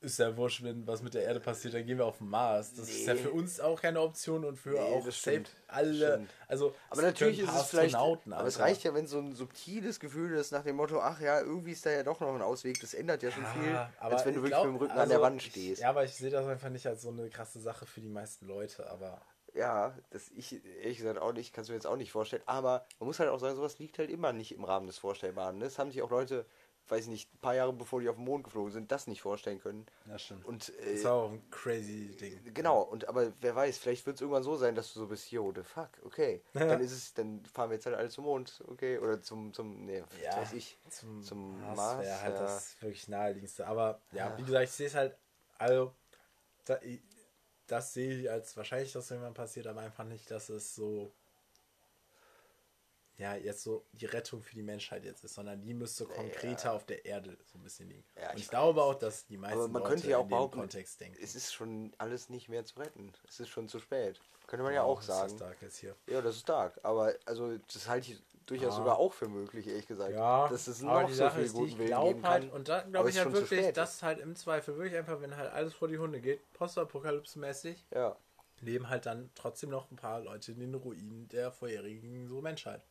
[0.00, 2.74] ist ja wurscht, wenn was mit der Erde passiert, dann gehen wir auf den Mars.
[2.74, 3.20] Das ist ja Nee.
[3.20, 6.12] für uns auch keine Option und für Nee, auch das safe alle.
[6.14, 6.30] Stimmt.
[6.46, 7.94] Also Aber natürlich ist es vielleicht.
[7.94, 11.40] Aber es reicht ja, wenn so ein subtiles Gefühl ist nach dem Motto, ach ja,
[11.40, 12.78] irgendwie ist da ja doch noch ein Ausweg.
[12.80, 14.92] Das ändert ja schon viel, Ja, als wenn du ich wirklich glaub, mit dem Rücken
[14.92, 15.80] also an der Wand stehst.
[15.80, 18.46] Ja, aber ich sehe das einfach nicht als so eine krasse Sache für die meisten
[18.46, 19.22] Leute, aber
[19.54, 22.42] Ja, das ich ehrlich gesagt auch nicht, kannst du mir jetzt auch nicht vorstellen.
[22.46, 25.58] Aber man muss halt auch sagen, sowas liegt halt immer nicht im Rahmen des Vorstellbaren.
[25.58, 25.64] ne?
[25.66, 26.44] Es haben sich auch Leute,
[26.88, 29.22] weiß ich nicht, ein paar Jahre bevor die auf den Mond geflogen sind, das nicht
[29.22, 29.86] vorstellen können.
[30.06, 30.44] ja, stimmt.
[30.44, 32.52] Und das äh, war auch ein crazy Ding.
[32.54, 35.30] genau, und aber wer weiß, vielleicht wird es irgendwann so sein, dass du so bist,
[35.30, 36.42] yo, the fuck, okay.
[36.52, 39.84] Dann ist es, dann fahren wir jetzt halt alle zum Mond, okay, oder zum, zum,
[39.86, 42.04] nee, Ja, weiß ich, zum, zum Mars, Mars.
[42.06, 42.42] wäre halt ja.
[42.42, 43.66] das wirklich naheliegendste.
[43.66, 44.38] Aber ja, Ja.
[44.38, 45.16] wie gesagt, ich sehe es halt,
[45.58, 45.94] also
[46.66, 46.78] da,
[47.66, 51.10] das sehe ich als wahrscheinlich, dass irgendwann passiert, aber einfach nicht, dass es so
[53.16, 56.84] ja, jetzt so die Rettung für die Menschheit jetzt ist, sondern die müsste konkreter auf
[56.84, 58.04] der Erde so ein bisschen liegen.
[58.20, 60.24] Ja, Und ich ich glaube auch, dass die meisten Aber man Leute könnte ja auch
[60.24, 61.18] in dem Kontext denken.
[61.22, 63.12] es ist schon alles nicht mehr zu retten.
[63.28, 64.20] Es ist schon zu spät.
[64.46, 65.26] Könnte man ja auch was sagen.
[65.26, 65.96] ist das Dark jetzt hier?
[66.08, 66.78] Ja, das ist stark.
[66.82, 68.78] Aber also das halte ich durchaus Ja.
[68.78, 70.12] sogar auch für möglich, ehrlich gesagt.
[70.12, 72.28] Ja, dass es noch die so Sache viel ist, die guten ich Willen glaube geben
[72.28, 72.50] halt, kann.
[72.50, 75.72] und da glaube ich halt wirklich, dass halt im Zweifel wirklich einfach, wenn halt alles
[75.72, 78.16] vor die Hunde geht, postapokalypse-mäßig, Ja,
[78.60, 82.82] leben halt dann trotzdem noch ein paar Leute in den Ruinen der vorherigen so Menschheit.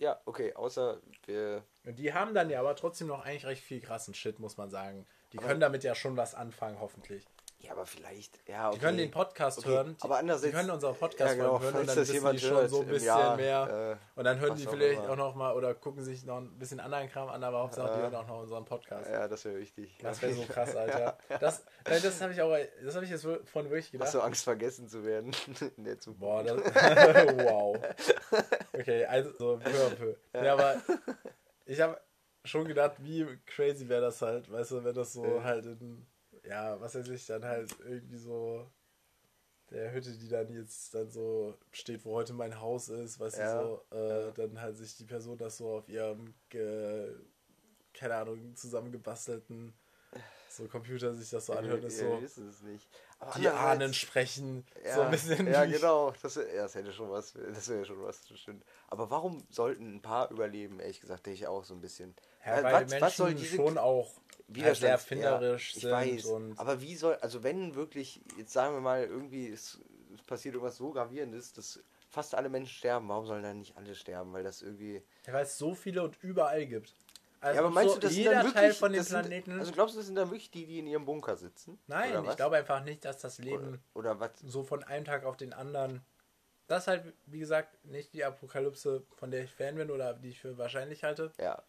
[0.00, 1.62] Ja, okay, außer wir.
[1.84, 4.70] Und die haben dann ja aber trotzdem noch eigentlich recht viel krassen Shit, muss man
[4.70, 5.06] sagen.
[5.32, 7.28] Die können damit ja schon was anfangen, hoffentlich.
[7.62, 8.38] Ja, aber vielleicht.
[8.48, 8.76] Ja, okay.
[8.78, 9.96] Die können den Podcast Okay, hören.
[10.00, 12.68] Aber andererseits- die können unseren Podcast Ja, genau, hören und dann das wissen die schon
[12.68, 13.98] so ein bisschen Jahr, mehr.
[14.00, 16.80] äh, und dann hören die vielleicht auch noch mal oder gucken sich noch ein bisschen
[16.80, 19.10] anderen Kram an, aber Hauptsache die hören auch noch unseren Podcast.
[19.10, 19.94] Ja, das wäre wichtig.
[20.02, 21.18] Das wäre so krass, Alter.
[21.38, 24.06] Das, nein, das habe ich auch, das habe ich jetzt von wirklich gedacht.
[24.06, 25.30] Hast du Angst, vergessen zu werden
[25.76, 26.20] in der Zukunft?
[26.20, 26.56] Boah, das,
[27.44, 27.76] wow.
[28.72, 30.14] Okay, also so peu à peu.
[30.32, 30.76] Ja, aber
[31.66, 32.00] ich habe
[32.44, 35.44] schon gedacht, wie crazy wäre das halt, weißt du, wenn das so Ja.
[35.44, 36.06] halt in,
[36.50, 38.66] ja, was weiß ich, dann halt irgendwie so
[39.70, 43.62] der Hütte, die dann jetzt dann so steht, wo heute mein Haus ist, weißt Ja.
[43.62, 47.14] du, so, äh, dann halt sich die Person das so auf ihrem, ge,
[47.94, 49.72] keine Ahnung, zusammengebastelten
[50.50, 55.10] so Computer sich das so anhört, ist ja, so, die Ahnen sprechen, Ja, so ein
[55.12, 56.12] bisschen ja genau.
[56.22, 57.32] Das, ja, das hätte schon was.
[57.32, 58.64] Das wäre schon was, das stimmt.
[58.88, 60.80] Aber warum sollten ein paar überleben?
[60.80, 62.14] Ehrlich gesagt, denke ich auch so ein bisschen.
[62.44, 64.20] Ja, Äh, weil Menschen schon auch
[64.54, 69.04] sehr erfinderisch sind weiß, und aber wie soll, also wenn wirklich, jetzt sagen wir mal,
[69.04, 69.80] irgendwie es,
[70.14, 73.94] es passiert irgendwas so gravierendes, dass fast alle Menschen sterben, warum sollen dann nicht alle
[73.94, 74.32] sterben?
[74.32, 76.94] Weil das irgendwie, ja, weil es so viele und überall gibt.
[77.40, 79.08] Also ja, aber meinst so du, das sind jeder dann wirklich, Teil von den das
[79.08, 79.58] sind, Planeten.
[79.58, 81.78] Also glaubst du, das sind dann wirklich die, die in ihrem Bunker sitzen?
[81.86, 84.32] Nein, ich glaube einfach nicht, dass das Leben Oder, oder was?
[84.44, 86.02] so von einem Tag auf den anderen.
[86.66, 90.28] Das ist halt, wie gesagt, nicht die Apokalypse, von der ich Fan bin oder die
[90.28, 91.32] ich für wahrscheinlich halte.
[91.38, 91.62] Ja.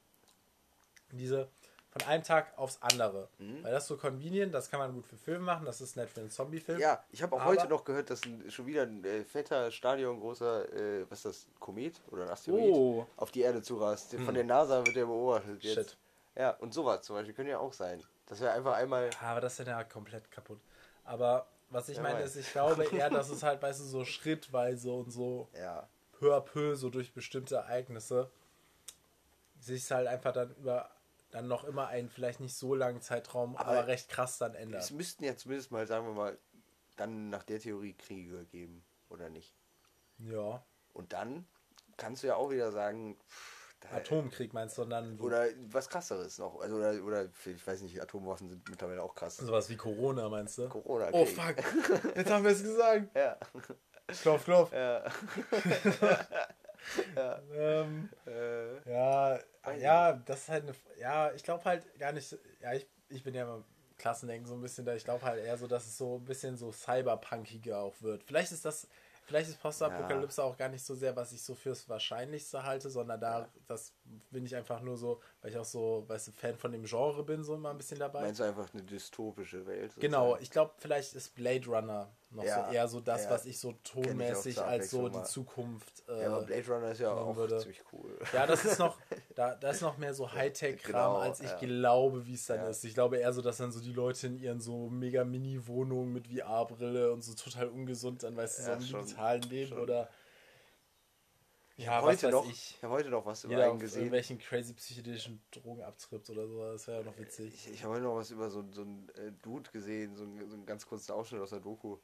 [1.12, 1.50] Diese
[1.92, 3.28] von einem Tag aufs andere.
[3.38, 3.64] Mhm.
[3.64, 6.10] Weil das ist so convenient, das kann man gut für Filme machen, das ist nett
[6.10, 6.80] für einen Zombie-Film.
[6.80, 10.74] Ja, ich habe auch heute noch gehört, dass ein, schon wieder ein äh, fetter, stadiongroßer,
[10.74, 13.06] äh, was ist das, Komet oder ein Asteroid Oh.
[13.18, 14.16] auf die Erde zurast.
[14.16, 15.74] Von der NASA wird der beobachtet jetzt.
[15.90, 15.98] Shit.
[16.36, 18.02] Ja, und sowas zum Beispiel könnte ja auch sein.
[18.28, 19.10] Dass wir einfach einmal.
[19.22, 20.62] Aber das ist ja komplett kaputt.
[21.04, 24.06] Aber was ich Wer meine ist, ich glaube eher, dass es halt, weißt du, so
[24.06, 25.90] schrittweise und so Ja.
[26.14, 28.32] peu à peu, so durch bestimmte Ereignisse,
[29.60, 30.90] sich halt einfach dann über
[31.32, 34.62] dann noch immer einen vielleicht nicht so langen Zeitraum, aber, Aber recht krass dann Es
[34.62, 34.92] ändert.
[34.92, 36.38] müssten ja zumindest mal, sagen wir mal,
[36.98, 39.56] dann nach der Theorie Kriege geben, oder nicht?
[40.20, 40.64] Ja.
[40.94, 41.48] Und dann
[41.98, 46.38] kannst du ja auch wieder sagen, pff, da, Atomkrieg meinst du dann oder was krasseres
[46.38, 46.60] noch.
[46.60, 49.38] Also, oder, oder ich weiß nicht, Atomwaffen sind mittlerweile auch krass.
[49.38, 50.70] sowas wie Corona meinst du?
[50.70, 51.10] Corona.
[51.12, 51.56] Oh fuck,
[52.16, 53.16] jetzt haben wir es gesagt.
[53.16, 53.38] Ja.
[54.22, 54.72] Klopf, klopf.
[54.74, 55.04] ja.
[57.16, 59.40] Ähm, Äh, ja,
[59.78, 60.74] ja, das ist halt eine.
[61.00, 62.38] Ja, ich glaube halt gar nicht.
[62.62, 63.64] Ja, ich, ich bin ja immer
[63.98, 64.96] Klassendenken so ein bisschen da.
[64.96, 68.24] Ich glaube halt eher so, dass es so ein bisschen so cyberpunkiger auch wird.
[68.24, 68.88] Vielleicht ist das.
[69.24, 73.22] Vielleicht ist Postapokalypse auch gar nicht so sehr, was ich so fürs Wahrscheinlichste halte, sondern
[73.22, 73.94] da, das
[74.32, 77.24] bin ich einfach nur so, weil ich auch so, weißt du, Fan von dem Genre
[77.24, 78.22] bin, so immer ein bisschen dabei.
[78.24, 79.94] meinst du einfach eine dystopische Welt?
[80.00, 80.44] Genau, sozusagen?
[80.44, 83.30] ich glaube, vielleicht ist Blade Runner noch Ja, so eher so das, ja.
[83.32, 85.24] was ich so tonmäßig zur als so die.
[85.24, 86.04] Zukunft.
[86.08, 87.58] Äh, Ja, aber Blade Runner ist ja auch würde.
[87.60, 88.18] ziemlich cool.
[88.34, 88.98] ja, das ist noch,
[89.36, 91.58] da, da ist noch mehr so Hightech-Kram, Genau, als ich ja.
[91.58, 92.84] glaube, wie es dann ist.
[92.86, 96.28] Ich glaube eher so, dass dann so die Leute in ihren so mega Mini-Wohnungen mit
[96.28, 99.80] VR-Brille und so total ungesund dann, weißt du, so im digitalen Leben schon.
[99.80, 100.10] oder
[101.78, 102.76] Ich ja, habe heute, noch, ich.
[102.78, 104.00] ich hab heute noch was über Jeder einen gesehen.
[104.04, 107.54] irgendwelchen crazy psychedelischen Drogen abtrippt oder so, das wäre ja noch witzig.
[107.56, 110.48] Ich, ich habe heute noch was über so, so einen äh, Dude gesehen, so, einen-
[110.48, 111.98] so einen ganz kurzen Ausschnitt aus der Doku,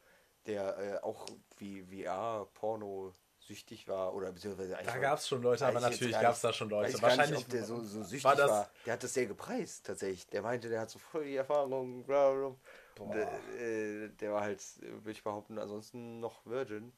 [0.47, 1.25] der äh, auch
[1.57, 6.19] wie VR-Porno süchtig war oder beziehungsweise eigentlich Da war- gab es schon Leute, aber natürlich
[6.19, 7.01] gab es da schon Leute.
[7.01, 10.27] Wahrscheinlich nicht, der so, so süchtig war war, das Der hat das sehr gepreist tatsächlich.
[10.27, 12.03] Der meinte, der hat so voll die Erfahrung.
[12.03, 12.55] Bla bla.
[12.99, 16.91] Und, äh, der war halt, äh, würde ich behaupten, ansonsten noch Virgin.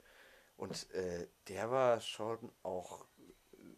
[0.57, 3.18] Und äh, der war schon auch äh,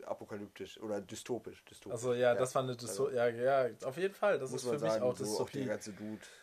[0.07, 1.63] apokalyptisch oder dystopisch.
[1.65, 1.93] dystopisch.
[1.93, 4.39] Also ja, das war eine Dysto Also, ja, ja, auf jeden Fall.
[4.39, 5.69] Das muss ist für man mich sagen, auch so Dystopie.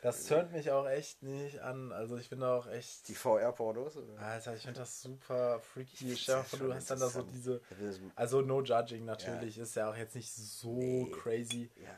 [0.02, 1.92] Das turnt mich auch echt nicht an.
[1.92, 3.08] Also ich bin da auch echt.
[3.08, 3.98] Die VR-Pornos?
[4.18, 6.16] Alter, ich finde das super freaky.
[6.16, 7.60] Stell ja du hast dann da so diese.
[7.80, 11.10] Ja, ist- Also no judging natürlich, ist ja auch jetzt nicht so Nee.
[11.10, 11.70] crazy.
[11.76, 11.88] Ja.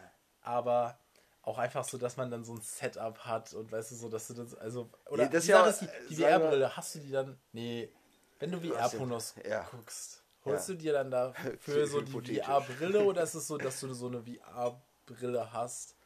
[0.42, 0.98] Aber
[1.42, 4.28] auch einfach so, dass man dann so ein Setup hat und weißt du so, dass
[4.28, 4.54] du das.
[4.54, 4.90] Also.
[5.08, 7.38] Oder Ja, das die ja ist, die, äh, die VR-Brille, hast du die dann.
[7.52, 7.90] Nee.
[8.38, 9.66] Wenn du- VR-Pornos ja.
[9.70, 10.74] guckst, holst Ja.
[10.74, 12.40] du dir dann da für so die.
[12.40, 15.96] VR-Brille oder ist es so, dass du so eine VR-Brille hast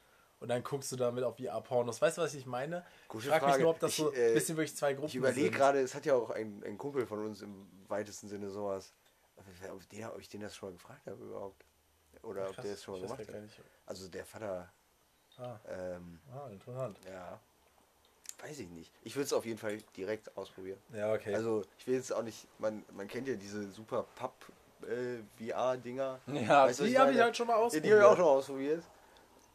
[0.41, 2.01] und dann guckst du damit auf VR-Pornos?
[2.03, 2.85] Weißt du, was ich meine?
[3.09, 5.09] Gute ich frage mich nur, ob das Ich, so äh, ein bisschen wirklich zwei Gruppen
[5.09, 8.51] Ich überlege gerade, es hat ja auch ein, ein Kumpel von uns im weitesten Sinne
[8.51, 8.93] sowas.
[9.37, 11.65] Ob ich, den, ob ich den das schon mal gefragt habe überhaupt.
[12.23, 13.35] Oder ob Krass, der das schon mal gemacht hat.
[13.87, 14.73] Also der Vater,
[15.37, 17.01] Ah, ähm, ah, interessant.
[17.05, 17.41] ja,
[18.45, 18.93] weiß ich nicht.
[19.03, 20.79] Ich würde es auf jeden Fall direkt ausprobieren.
[20.93, 21.35] Ja, okay.
[21.35, 24.35] Also ich will jetzt auch nicht, man, man kennt ja diese super Papp
[24.83, 26.21] äh, VR-Dinger.
[26.27, 27.85] ja, Weißt die habe ich halt schon mal Ja, ausprobiert.
[27.85, 28.85] die habe ich auch schon ausprobiert.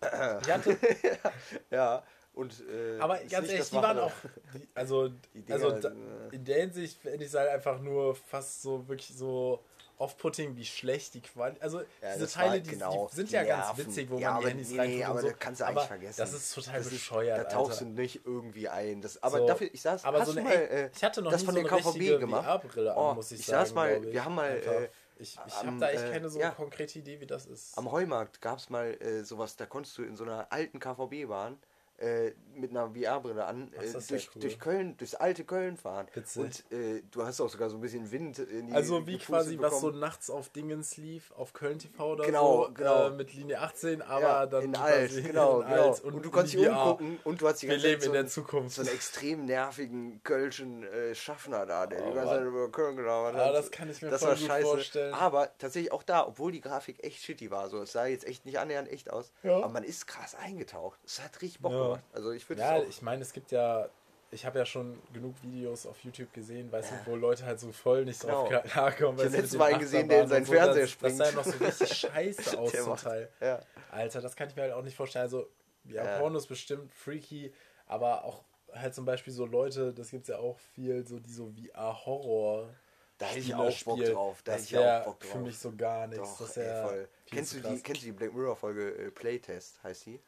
[1.71, 4.13] Ja, und äh, aber ganz ehrlich, die waren auch,
[4.53, 5.93] die, also, Die also da, äh,
[6.31, 9.61] in der Hinsicht finde ich es halt einfach nur fast so wirklich so
[9.99, 13.43] off-putting, wie schlecht die Qualität, also Ja, diese Teile, die, genau, die sind die ja
[13.43, 15.27] ganz witzig, wo Ja, man die Handys nee, aber so.
[15.29, 16.17] das kannst du aber eigentlich vergessen.
[16.17, 17.85] Das ist total Das ist- bescheuert, Da tauchst Alter.
[17.93, 19.01] du nicht irgendwie ein.
[19.01, 19.47] Das, aber So.
[19.47, 21.55] dafür, ich saß, Aber hast so eine, mal, äh, ich hatte noch das nie von
[21.55, 22.65] so der KVB gemacht.
[22.77, 24.89] Oh, an, muss ich, ich sagen, saß mal- wir haben mal, äh,
[25.21, 26.51] ich ich habe da echt äh, keine so ja.
[26.51, 27.77] konkrete Idee, wie das ist.
[27.77, 31.57] Am Heumarkt gab es mal äh, sowas, da konntest du in so einer alten KVB-Bahn
[31.99, 34.41] äh, mit einer VR-Brille an äh, ja durch, cool.
[34.41, 36.07] durch Köln, durchs alte Köln fahren.
[36.13, 36.43] Witzig.
[36.43, 39.27] Und äh, du hast auch sogar so ein bisschen Wind in die Also wie gepustet
[39.27, 39.99] quasi was so bekommen.
[40.01, 43.07] nachts auf Dingens lief, auf Köln TV oder Genau, so, genau.
[43.07, 45.89] Äh, mit Linie 18, aber ja, dann in alt, genau, in genau.
[45.89, 48.03] alt Und, und, du konntest dich umgucken und du hast die Wir ganze leben Zeit
[48.03, 48.75] so, in der einen- Zukunft.
[48.75, 52.35] so einen extrem nervigen kölschen äh, Schaffner da, der Oh, die ganze.
[52.35, 53.55] Zeit über Köln gelabert Ah, hat.
[53.55, 54.65] das kann ich mir das voll war gut scheiße.
[54.67, 55.13] vorstellen.
[55.13, 58.45] Aber tatsächlich auch da, obwohl die Grafik echt shitty war, so es sah jetzt echt
[58.45, 59.57] nicht annähernd echt aus, Ja.
[59.57, 60.99] aber man ist krass eingetaucht.
[61.05, 61.88] Es hat richtig Bock Ja.
[61.91, 62.03] Gemacht.
[62.13, 63.87] Also ich würde Ja, ich meine, es gibt ja,
[64.31, 66.97] ich habe ja schon genug Videos auf YouTube gesehen, weißt Ja.
[67.05, 68.47] du, wo Leute halt so voll nicht Genau.
[68.47, 69.17] drauf klarkommen.
[69.19, 70.91] Ich hab weißt du, letztens mit mal einen gesehen, der in seinen so, Fernseher das,
[70.91, 71.19] springt.
[71.19, 73.29] Das sah ja noch so richtig scheiße aus zum Teil.
[73.41, 73.59] Ja.
[73.91, 75.23] Alter, das kann ich mir halt auch nicht vorstellen.
[75.23, 75.47] Also,
[75.85, 76.19] ja, Ja.
[76.19, 77.51] Porno ist bestimmt freaky,
[77.87, 81.31] aber auch halt zum Beispiel so Leute, das gibt es ja auch viel, so die
[81.31, 82.69] so VR-Horror
[83.17, 84.41] Da hätte ich auch Bock drauf.
[84.43, 85.31] Da das hätte ich auch Bock drauf.
[85.31, 86.29] für mich so gar nichts.
[86.37, 87.09] Doch, das ey, voll.
[87.25, 90.19] Kennst du, die, kennst du die Black Mirror-Folge äh, Playtest, heißt die?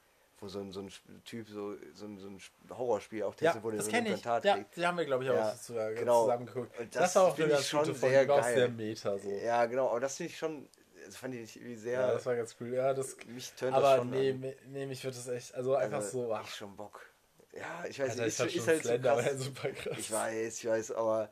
[0.42, 0.90] Wo so ein, so ein
[1.24, 3.92] Typ so, so, ein, so ein Sp- Horrorspiel auch Ja, testet, wo der das so
[3.92, 4.14] ein kenne ich.
[4.16, 4.76] Implantat Ja, kriegt.
[4.76, 6.24] die haben wir, glaube ich, auch Ja, sogar genau.
[6.24, 6.80] zusammen geguckt.
[6.80, 8.56] Und Das, das war auch eine ganz schon gute Folge, sehr auch geil.
[8.56, 9.30] sehr meta so.
[9.32, 10.68] Ja, genau, aber das finde ich schon,
[11.06, 12.74] das fand ich irgendwie sehr, Ja, das war ganz cool.
[12.74, 14.54] Ja, das, mich tönt das aber schon nee, an.
[14.72, 17.06] nee, mich wird das echt, also einfach Also, so, ach, ich schon Bock.
[17.54, 19.44] Ja, ich weiß Alter, nicht, ist, schon ist halt so Slenderman krass.
[19.44, 19.98] super krass.
[20.00, 21.32] Ich weiß, ich weiß, aber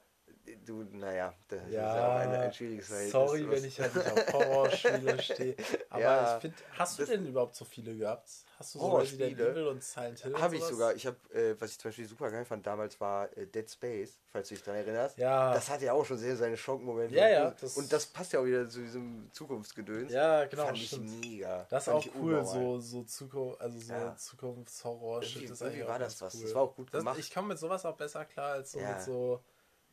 [0.66, 3.12] du, naja, das ist Ja, ja auch ein, ein schwieriges Verhältnis.
[3.12, 5.56] sorry, was- wenn ich halt nicht auf Horrorspiele stehe.
[5.90, 8.30] Aber Ja, ich finde, hast du denn überhaupt so viele gehabt?
[8.58, 9.26] Hast du so Horrorspiele?
[9.28, 10.34] Resident Evil und Silent Hill?
[10.38, 10.94] Habe ich sogar.
[10.94, 14.20] Ich habe, äh, was ich zum Beispiel super geil fand damals war äh, Dead Space,
[14.32, 15.18] falls du dich daran erinnerst.
[15.18, 15.54] Ja.
[15.54, 17.16] Das hat ja auch schon sehr seine Schockmomente.
[17.16, 20.12] Ja, und, ja, das- und das passt ja auch wieder zu diesem Zukunftsgedöns.
[20.12, 21.22] Ja, genau, Fand ich stimmt.
[21.26, 21.66] mega.
[21.70, 22.46] Das ist auch ich cool, unnormal.
[22.54, 24.16] so, so Zukunft, also so Ja.
[24.18, 26.36] Zukunftshorror-Shit Irgendwie- ist irgendwie war das was.
[26.36, 26.42] Cool.
[26.44, 27.20] Das war auch gut das, gemacht.
[27.20, 29.42] Ich komme mit sowas auch besser klar als so mit so,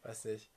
[0.06, 0.50] weiß nicht.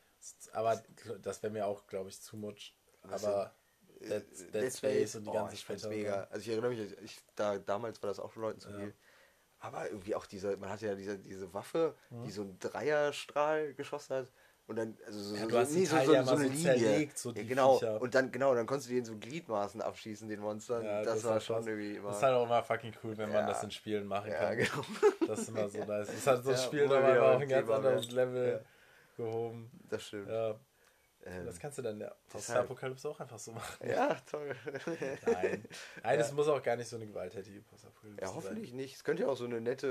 [0.53, 0.81] Aber
[1.21, 2.75] das wäre mir auch, glaube ich, zu much.
[3.03, 3.53] Aber
[4.01, 6.23] Äh, Dead, Dead, Space und die oh, ganzen ich mega.
[6.29, 8.77] Also ich erinnere mich, ich, da, damals war das auch schon Leuten zu Ja.
[8.77, 8.93] viel.
[9.59, 12.23] Aber irgendwie auch diese, man hatte ja diese, diese Waffe, Mhm.
[12.23, 14.31] die so einen Dreierstrahl geschossen hat.
[14.67, 16.63] Und dann, also so, Ja, so, so, Teile so, ja so eine so Linie.
[16.77, 17.77] zerlegt, so ja, genau.
[17.79, 17.99] Viecher.
[18.01, 20.85] Und dann, genau, dann konntest du die in so Gliedmaßen abschießen, den Monstern.
[20.85, 22.09] Ja, das, war war schon irgendwie immer.
[22.09, 23.47] Das ist halt auch immer fucking cool, wenn man Ja.
[23.47, 24.57] das in Spielen machen ja, kann.
[24.57, 24.85] genau.
[25.27, 26.07] Das ist immer so nice.
[26.07, 28.11] Das hat so Ja, das Spiel nochmal wieder auf ein ein ganz anderes.
[28.11, 28.63] Level
[29.25, 29.71] gehoben.
[29.89, 30.29] Das stimmt.
[30.29, 30.59] Ja,
[31.25, 33.89] Ähm, das kannst du dann ja Postapokalypse auch einfach so machen.
[33.89, 34.55] ja, toll.
[35.25, 35.65] Nein.
[36.03, 36.33] Nein, es Ja.
[36.33, 38.35] muss auch gar nicht so eine gewalttätige Postapokalypse Ja, sein.
[38.37, 38.95] hoffentlich nicht.
[38.95, 39.87] Es könnte ja auch so eine nette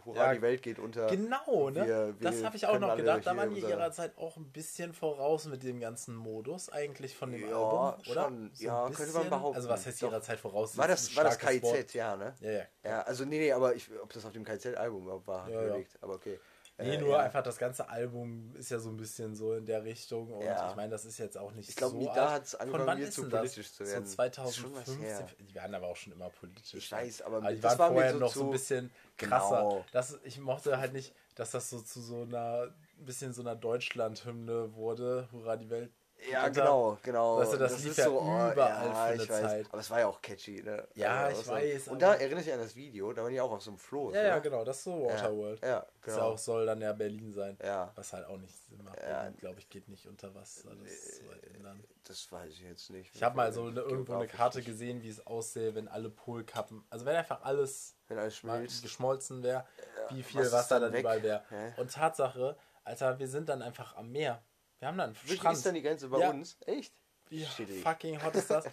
[0.00, 1.08] äh, Hurra, Ja, die Welt geht unter.
[1.08, 1.86] Genau, ne?
[1.86, 1.86] Wir-
[2.18, 3.26] wir das habe ich auch noch gedacht.
[3.26, 7.32] Da waren die ihrer Zeit auch ein bisschen voraus mit dem ganzen Modus eigentlich von
[7.32, 8.24] dem Ja, Album, oder?
[8.24, 8.50] schon.
[8.56, 9.56] Ja, ein könnte man behaupten.
[9.56, 10.08] Also was heißt Doch.
[10.10, 10.74] ihrer Zeit voraus?
[10.78, 11.92] War das, war das KIZ, Wort.
[11.92, 12.34] ja, ne?
[12.40, 12.62] Ja, ja.
[12.82, 15.60] Ja, also nee, nee, aber ich, ob das auf dem KZ-Album überhaupt war, Ja, ja,
[15.60, 15.68] ja.
[15.68, 15.98] überlegt.
[16.02, 16.40] Aber okay.
[16.82, 17.18] Nee, Äh, nur ja.
[17.20, 20.70] einfach das ganze Album ist ja so ein bisschen so in der Richtung und Ja.
[20.70, 22.30] ich meine, das ist jetzt auch nicht Ich glaube, so da alt.
[22.32, 23.40] hat's Von angefangen, wann mir zu denn das?
[23.40, 24.06] politisch zu werden.
[24.06, 24.98] So Das ist schon was 2015.
[25.02, 25.26] her.
[25.40, 26.74] Die waren aber auch schon immer politisch.
[26.84, 29.56] Ich weiß, aber aber die das waren war vorher so noch so ein bisschen krasser.
[29.62, 29.84] Genau.
[29.92, 32.68] Das, ich mochte halt nicht, dass das so zu so einer
[32.98, 35.28] ein bisschen so einer Deutschland-Hymne wurde.
[35.32, 35.90] Hurra, die Welt.
[36.30, 36.60] Ja, unter.
[36.60, 37.38] genau, genau.
[37.38, 39.26] Weißt du, das lief ja überall für eine.
[39.26, 39.66] Zeit.
[39.70, 40.86] Aber es war ja auch catchy, ne?
[40.94, 43.40] Ja, Also, ich so- weiß, Und da erinnere ich an das Video, da waren die
[43.40, 44.14] auch auf so einem Floß.
[44.14, 44.40] Ja, ja, oder?
[44.40, 45.60] genau, das ist so Waterworld.
[45.62, 46.26] Ja, ja, Das genau.
[46.32, 47.58] auch, soll dann ja Berlin sein.
[47.62, 47.90] Ja.
[47.96, 49.00] Was halt auch nicht Sinn macht.
[49.02, 49.30] Ja.
[49.30, 50.70] glaube ich, geht nicht unter Wasser.
[50.82, 51.22] Das so
[51.54, 51.84] inland.
[52.04, 53.14] Das weiß ich jetzt nicht.
[53.14, 54.66] Ich habe mal so eine, irgendwo eine Karte nicht.
[54.66, 58.82] gesehen, wie es aussähe, wenn alle Polkappen, also wenn einfach alles Wenn alles schmilzt.
[58.82, 59.64] geschmolzen wäre,
[60.10, 61.42] wie viel Wasser dann dann überall wäre.
[61.76, 64.42] Und Tatsache, Alter, wir sind dann einfach am Meer.
[64.82, 65.56] Wir haben dann einen Wirklich Strand.
[65.58, 66.30] ist dann die Grenze bei Ja.
[66.30, 66.56] uns?
[66.66, 66.92] Echt?
[67.28, 67.74] Wie Shitty.
[67.82, 68.64] fucking hot ist das?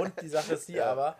[0.00, 0.86] Und die Sache ist die Ja.
[0.90, 1.18] aber,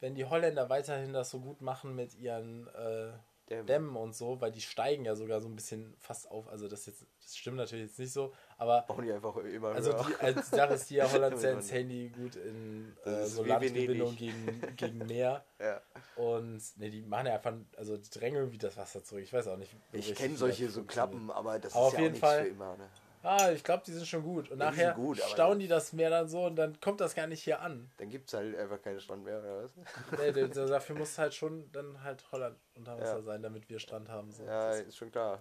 [0.00, 3.12] wenn die Holländer weiterhin das so gut machen mit ihren äh,
[3.48, 3.66] Dämmen.
[3.66, 6.84] Dämmen und so, weil die steigen ja sogar so ein bisschen fast auf, also das
[6.84, 10.50] jetzt, das stimmt natürlich jetzt nicht so, aber Bauen die einfach immer also die, als
[10.50, 14.16] die Sache ist die ja Holland sehr ins Handy gut in äh, so Venedig.
[14.18, 15.80] gegen, gegen Meer ja.
[16.16, 19.48] und ne, die machen ja einfach, also die drängen irgendwie das Wasser zurück, ich weiß
[19.48, 19.74] auch nicht.
[19.92, 20.84] Ich kenne solche so.
[20.84, 22.76] Klappen, aber das Aber ist auf ja jeden Fall- für immer.
[22.76, 22.88] Ne?
[23.22, 25.68] Ah, ich glaube, die sind schon gut und Ja, die nachher sind gut, staunen die
[25.68, 27.90] das Meer dann so und dann kommt das gar nicht hier an.
[27.98, 29.72] Dann gibt es halt einfach keinen Strand mehr, oder was?
[30.18, 33.22] Nee, dafür muss halt schon dann halt Holland unter Wasser Ja.
[33.22, 34.30] sein, damit wir Strand haben.
[34.32, 34.44] So.
[34.44, 35.38] Ja, ist schon klar.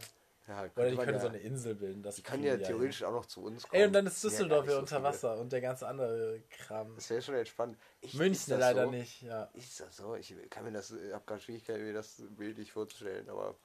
[0.47, 2.01] Ja, Oder die können ja, so eine Insel bilden.
[2.01, 3.79] Das Die kann ja die theoretisch auch noch zu uns kommen.
[3.79, 5.03] Ey, und dann ist Düsseldorf ja so unter.
[5.03, 6.95] Wasser und der ganze andere Kram.
[6.95, 7.77] Das wäre schon entspannt.
[8.01, 8.91] Ich, München leider so?
[8.91, 9.43] nicht, ja.
[9.53, 10.15] Ist das so?
[10.15, 13.55] Ich kann mir das, habe gerade Schwierigkeiten, mir das bildlich vorzustellen, aber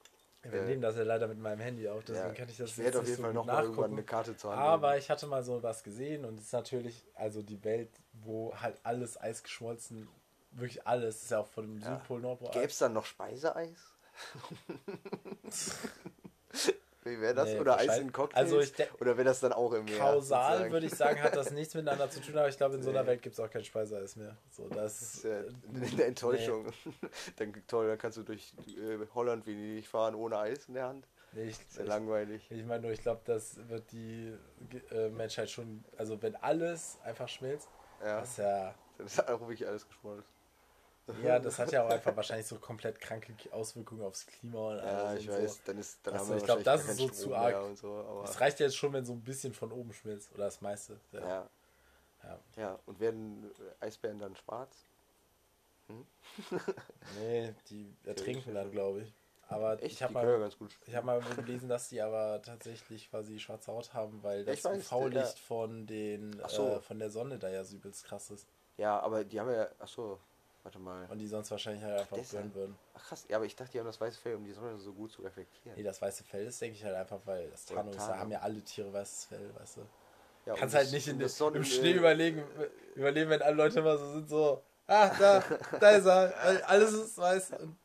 [0.53, 2.71] Wir Äh, nehmen das ja leider mit meinem Handy auf, deswegen ja, kann ich das
[2.71, 3.93] ich jetzt auf nicht jeden so Fall noch mal nachgucken.
[3.93, 7.05] eine Karte zur Hand Aber ich hatte mal so was gesehen und es ist natürlich,
[7.15, 10.09] also die Welt, wo halt alles Eis geschmolzen,
[10.53, 11.97] wirklich alles, ist ja auch von dem Ja.
[11.99, 12.51] Südpol, Nordpol.
[12.51, 13.93] Gäbe es dann noch Speiseeis?
[17.07, 17.51] Wie wäre das?
[17.51, 18.45] Nee, Oder Eis in Cocktails?
[18.45, 19.99] also ich de- Oder wäre das dann auch im Meer?
[19.99, 20.73] Kausal sozusagen?
[20.73, 23.03] würde ich sagen, hat das nichts miteinander zu tun, aber ich glaube, in so einer
[23.03, 23.09] Nee.
[23.09, 24.37] Welt gibt es auch kein Speiseeis mehr.
[24.51, 25.45] So, das, Das ist ja äh,
[25.93, 26.67] eine Enttäuschung.
[27.37, 31.07] Dann, toll, dann kannst du durch äh, Holland Venedig fahren ohne Eis in der Hand.
[31.33, 32.47] nee, ich, Sehr ich, langweilig.
[32.51, 34.33] ich meine nur, ich glaube, das wird die
[34.91, 37.69] äh, Menschheit schon, also wenn alles einfach schmilzt,
[38.03, 40.25] Ja, das ist ja, dann ist auch wirklich alles geschmolzen.
[41.23, 44.83] Ja, das hat ja auch einfach wahrscheinlich so komplett kranke Auswirkungen aufs Klima und Ja,
[44.85, 45.61] alles ich und weiß, so.
[45.67, 47.77] dann, ist, dann wir ich glaub, wahrscheinlich das ist so zu arg.
[47.77, 50.61] so, Es reicht ja jetzt schon, wenn so ein bisschen von oben schmilzt, oder das
[50.61, 50.99] meiste.
[51.13, 51.21] Ja.
[51.21, 51.49] ja,
[52.25, 52.41] Ja.
[52.57, 53.51] ja, und werden
[53.81, 54.77] Eisbären dann schwarz?
[57.21, 59.13] Nee, die ertrinken dann, glaube ich.
[59.49, 59.93] Aber Echt?
[59.93, 60.51] ich habe ja mal,
[60.87, 64.59] ich hab mal gelesen, dass die aber tatsächlich quasi schwarze Haut haben, weil Ja, das
[64.59, 65.45] ich UV-Licht ja.
[65.47, 66.67] von, den, so.
[66.75, 68.49] äh, von der Sonne da ja so übelst krass ist.
[68.77, 70.19] Ja, aber die haben ja, achso,
[70.67, 71.07] warte mal.
[71.09, 72.77] Und die sonst wahrscheinlich halt einfach brennen würden.
[72.95, 74.93] Ach krass, ja, aber ich dachte, die haben das weiße Fell, um die Sonne so
[74.93, 75.77] gut zu reflektieren.
[75.77, 78.33] Nee, das weiße Fell ist, denke ich halt einfach, weil das Tarnung ist, da haben
[78.33, 79.81] ja alle Tiere weißes Fell, weißt du.
[80.45, 82.43] Ja, Kannst halt nicht in das Sonnen- im Schnee überlegen,
[82.97, 85.41] überleben, wenn alle Leute immer so sind, so, ah, da,
[85.81, 87.77] da ist er, alles ist weiß und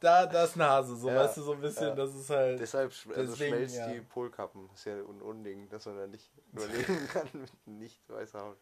[0.00, 1.94] da, da ist ein Hase, so, Ja, weißt du, so ein bisschen, ja.
[1.94, 4.68] das ist halt, Deshalb also schmelzt die Polkappen.
[4.68, 8.56] Das ist ja ein Unding, dass man da nicht überleben kann mit nicht weißer Haut.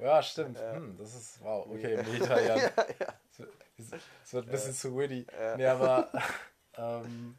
[0.00, 2.70] Ja, stimmt, hm, das ist, wow, okay, Meta, ja, ja,
[3.00, 3.14] ja.
[4.24, 5.26] Es wird ein bisschen zu witty.
[5.38, 5.56] Ja.
[5.56, 6.10] Nee, aber
[6.76, 7.38] ähm,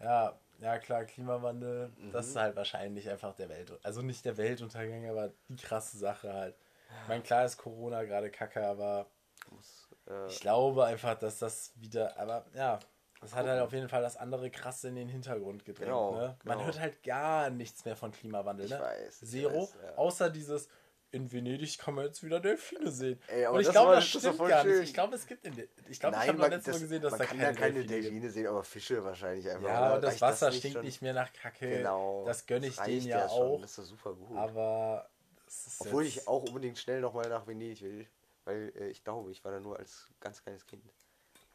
[0.00, 2.30] ja, ja klar, Klimawandel, das Mhm.
[2.30, 6.56] ist halt wahrscheinlich einfach der Welt, also nicht der Weltuntergang, aber die krasse Sache halt.
[7.02, 9.06] Ich meine, klar ist Corona gerade kacke, aber
[9.50, 12.78] Muss, äh, ich glaube einfach, dass das wieder, aber ja,
[13.20, 15.88] das hat halt auf jeden Fall das andere krasse in den Hintergrund gedrängt.
[15.88, 16.36] Genau, ne?
[16.44, 16.66] Man genau.
[16.66, 18.66] hört halt gar nichts mehr von Klimawandel.
[18.66, 18.78] Ich Ne?
[18.80, 19.94] weiß, ich Zero, weiß, ja.
[19.96, 20.68] außer dieses.
[21.14, 23.20] In Venedig kann man jetzt wieder Delfine sehen.
[23.28, 24.80] Ey, aber Und ich das glaube, das das stimmt gar nicht.
[24.82, 27.10] Ich glaube, es gibt in ich glaube, ich habe man, letztes Mal das, gesehen, dass
[27.12, 29.68] man da kann keine, da keine Delfine Delfine, sehen, aber Fische wahrscheinlich einfach.
[29.68, 29.94] Ja, oder?
[29.96, 30.84] und das Wasser nicht stinkt schon?
[30.84, 31.68] nicht mehr nach Kacke.
[31.68, 32.24] Genau.
[32.26, 33.60] Das gönne ich das denen ja schon, auch.
[33.60, 34.36] Das ist doch super gut.
[34.36, 35.08] Aber
[35.44, 38.06] das ist Obwohl ich auch unbedingt schnell nochmal nach Venedig will.
[38.44, 40.82] Weil äh, ich glaube, ich war da nur als ganz kleines Kind.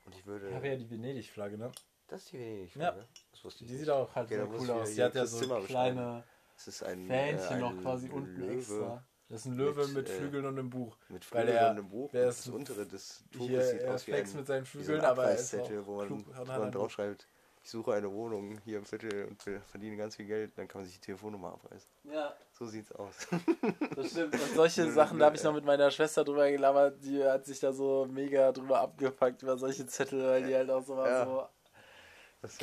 [0.05, 0.49] Und ich würde.
[0.49, 1.71] Ich habe ja die Venedig-Flagge, ne?
[2.07, 2.95] das ist die venedig Ja.
[3.31, 3.81] Das wusste ich Die nicht.
[3.81, 4.93] sieht auch halt Okay, cool aus.
[4.95, 6.23] Die hat ja das so kleine
[6.55, 7.05] Das ist ein.
[7.07, 9.05] Fähnchen äh, noch quasi unten Löwe extra.
[9.29, 10.97] Das ist ein Löwe mit, mit, äh, Flügeln und einem Buch.
[11.09, 12.11] Mit Flügeln und einem Buch.
[12.11, 14.71] der das untere des Tuches Hier, sieht er aus wie ein, mit seinen wie so
[14.83, 17.27] Flügeln, ein aber er ist auch wo man, klug wo man ein drauf schreibt,
[17.61, 20.57] ich suche eine Wohnung hier im Viertel und will- verdiene ganz viel Geld.
[20.57, 21.89] Dann kann man sich die Telefonnummer abreißen.
[22.05, 23.27] Ja, So sieht's aus.
[23.95, 24.33] das stimmt.
[24.33, 27.59] Und solche Sachen, da habe ich noch mit meiner Schwester drüber gelabert, die hat sich
[27.59, 31.25] da so mega drüber abgepackt über solche Zettel, weil die halt auch so, Ja.
[31.25, 31.43] so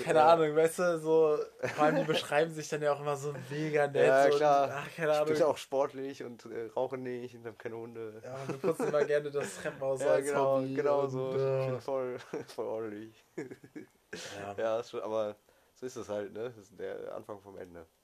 [0.04, 1.38] keine äh, Ahnung, weißt du, so,
[1.74, 4.06] vor allem die beschreiben sich dann ja auch immer so mega nett.
[4.06, 4.64] Ja, klar.
[4.68, 5.34] Und, ach, keine Ich Ahnung.
[5.34, 8.20] bin auch sportlich und äh, rauche nicht und habe keine Hunde.
[8.24, 11.36] Ja, du putzt immer gerne das Treppenhaus Ja, als genau, Hobby genau und, so.
[11.36, 12.18] äh, Ich bin voll,
[12.54, 13.24] voll ordentlich.
[13.36, 14.54] ja.
[14.56, 15.36] Ja, schon, aber
[15.74, 16.44] so ist es halt, ne?
[16.44, 17.86] Das ist der Anfang vom Ende.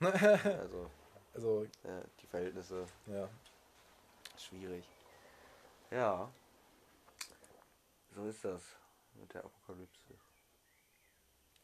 [0.00, 0.90] Also,
[1.34, 3.28] Also, ja, die Verhältnisse ja.
[4.36, 4.84] schwierig.
[5.90, 6.30] Ja.
[8.14, 8.62] So ist das
[9.20, 10.14] mit der Apokalypse.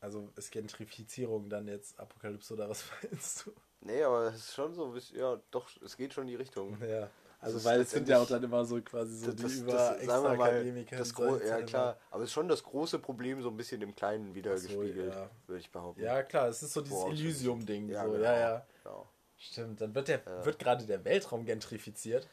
[0.01, 3.53] Also ist Gentrifizierung dann jetzt Apokalypse oder was meinst du?
[3.81, 6.35] Nee, aber es ist schon so, ein bisschen- ja, doch, es geht schon in die
[6.37, 6.77] Richtung.
[6.83, 7.09] Ja.
[7.41, 9.55] Also ist weil es sind ja auch dann immer so quasi so Das, die das,
[9.57, 10.97] über das, extra sagen wir mal, Akademiker.
[10.97, 13.95] das gro ja klar, aber es ist schon das große Problem so ein bisschen im
[13.95, 15.31] Kleinen wieder so, gespiegelt, ja.
[15.47, 16.03] würde ich behaupten.
[16.03, 17.91] Ja, klar, es ist so dieses Elysium-Ding.
[17.91, 18.13] Ja, so.
[18.13, 18.25] genau.
[18.25, 18.67] ja, ja.
[18.83, 19.09] Genau.
[19.37, 19.81] Stimmt.
[19.83, 22.27] Dann wird der wird gerade der Weltraum gentrifiziert.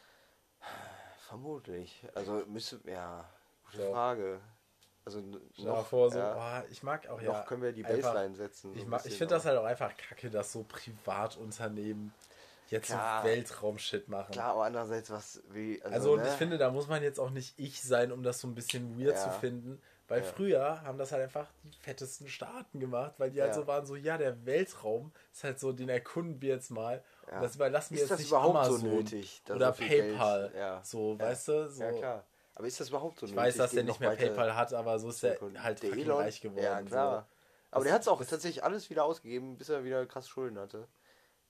[1.28, 2.02] Vermutlich.
[2.14, 3.28] Also müsste, ja,
[3.66, 3.90] gute Ja.
[3.90, 4.40] Frage.
[5.04, 5.20] Also
[5.58, 7.42] noch, vor, so, ja, oh, ich mag auch noch ja.
[7.42, 8.72] können wir die einfach- Baseline setzen.
[8.72, 12.12] so Ich, mag- ich finde das halt auch einfach kacke, dass so Privatunternehmen
[12.68, 13.22] jetzt Klar.
[13.22, 14.32] so Weltraum-Shit machen.
[14.32, 15.82] Klar, aber andererseits, was wie.
[15.82, 16.28] Also, Also, und ne?
[16.28, 18.98] ich finde, da muss man jetzt auch nicht ich sein, um das so ein bisschen
[18.98, 19.24] weird Ja.
[19.24, 19.80] zu finden.
[20.08, 20.26] Weil Ja.
[20.26, 23.96] früher haben das halt einfach die fettesten Staaten gemacht, weil die halt so waren, so,
[23.96, 27.02] ja, der Weltraum ist halt so, den erkunden wir jetzt mal.
[27.30, 29.88] Und das überlassen wir Ist jetzt das nicht überhaupt so Amazon nötig, oder so viel
[29.88, 30.52] Geld- PayPal.
[30.56, 30.80] ja.
[30.84, 31.68] So, weißt du?
[31.70, 31.82] So.
[31.82, 32.24] Ja, klar.
[32.54, 35.08] Aber ist das überhaupt so Ich weiß, dass der nicht mehr PayPal hat, aber so
[35.08, 36.18] ist der halt Der Elon?
[36.18, 36.62] reich geworden.
[36.64, 37.22] Ja, klar.
[37.22, 37.36] So.
[37.70, 40.86] Aber der hat es auch tatsächlich alles wieder ausgegeben, bis er wieder krass Schulden hatte.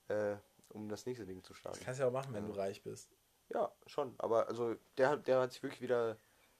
[0.07, 0.35] Äh,
[0.69, 1.77] um das nächste Ding zu starten.
[1.77, 3.09] Das kannst du ja auch machen, wenn du reich bist.
[3.49, 4.15] Ja, schon.
[4.17, 6.17] Aber also der, hat- der hat sich wirklich wieder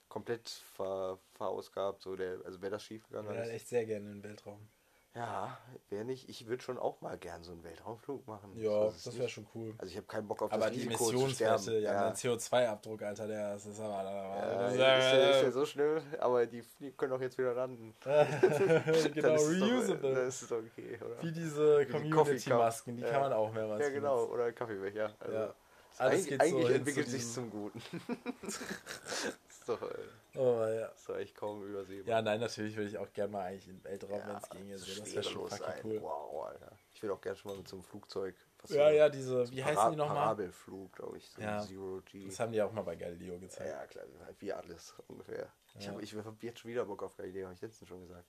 [0.08, 2.02] komplett ver, verausgabt.
[2.02, 3.28] So der, also wäre das schief gegangen.
[3.28, 4.68] halt alles- echt sehr gerne in den Weltraum.
[5.16, 5.56] Ja,
[5.90, 6.28] wäre nicht.
[6.28, 8.50] Ich würde schon auch mal gern so einen Weltraumflug machen.
[8.56, 9.72] Ja, So ist es das wäre schon cool.
[9.78, 11.82] Also ich habe keinen Bock auf Aber das die Risiko zu Emissionswerte, sterben.
[11.84, 12.00] ja, ja.
[12.06, 14.02] mein CO2-Abdruck, Alter, der das ist aber.
[14.02, 17.20] Ja, das ist, ist ja, ist ja- ja so schnell, aber die, die können auch
[17.20, 17.94] jetzt wieder landen.
[18.02, 20.14] genau, ist doch- reusable.
[20.14, 21.22] Dann ist doch okay, oder?
[21.22, 25.12] Wie diese die Community-Masken, die kann man auch mehrmals Ja, genau, oder Kaffeebecher.
[25.20, 25.44] Also, Ja.
[25.46, 25.54] ist
[26.00, 27.80] Alles eigentlich geht so eigentlich entwickelt zu sich zum Guten.
[29.68, 30.86] ist, doch, äh, Oh, ja.
[30.86, 32.08] ist doch echt kaum übersehbar.
[32.08, 34.78] ja, nein, natürlich würde ich auch gerne mal eigentlich in Weltraum, wenn es ginge.
[34.78, 35.00] So.
[35.00, 36.02] Das wäre schon fucking cool.
[36.02, 36.72] Wow, Alter.
[36.92, 38.34] Ich will auch gerne schon mal mit so einem Flugzeug.
[38.68, 40.16] Ja, so- ja, diese, so wie heißen die nochmal?
[40.16, 41.28] Parabelflug, glaube ich.
[41.30, 41.60] So Ja.
[41.60, 42.26] Zero G.
[42.26, 43.70] Das haben die auch mal bei Galileo gezeigt.
[43.70, 45.48] Ja, klar, halt wie alles ungefähr.
[45.78, 45.92] Ich Ja.
[45.92, 48.26] habe ich hab jetzt schon wieder Bock auf Galileo, habe ich letztens schon gesagt.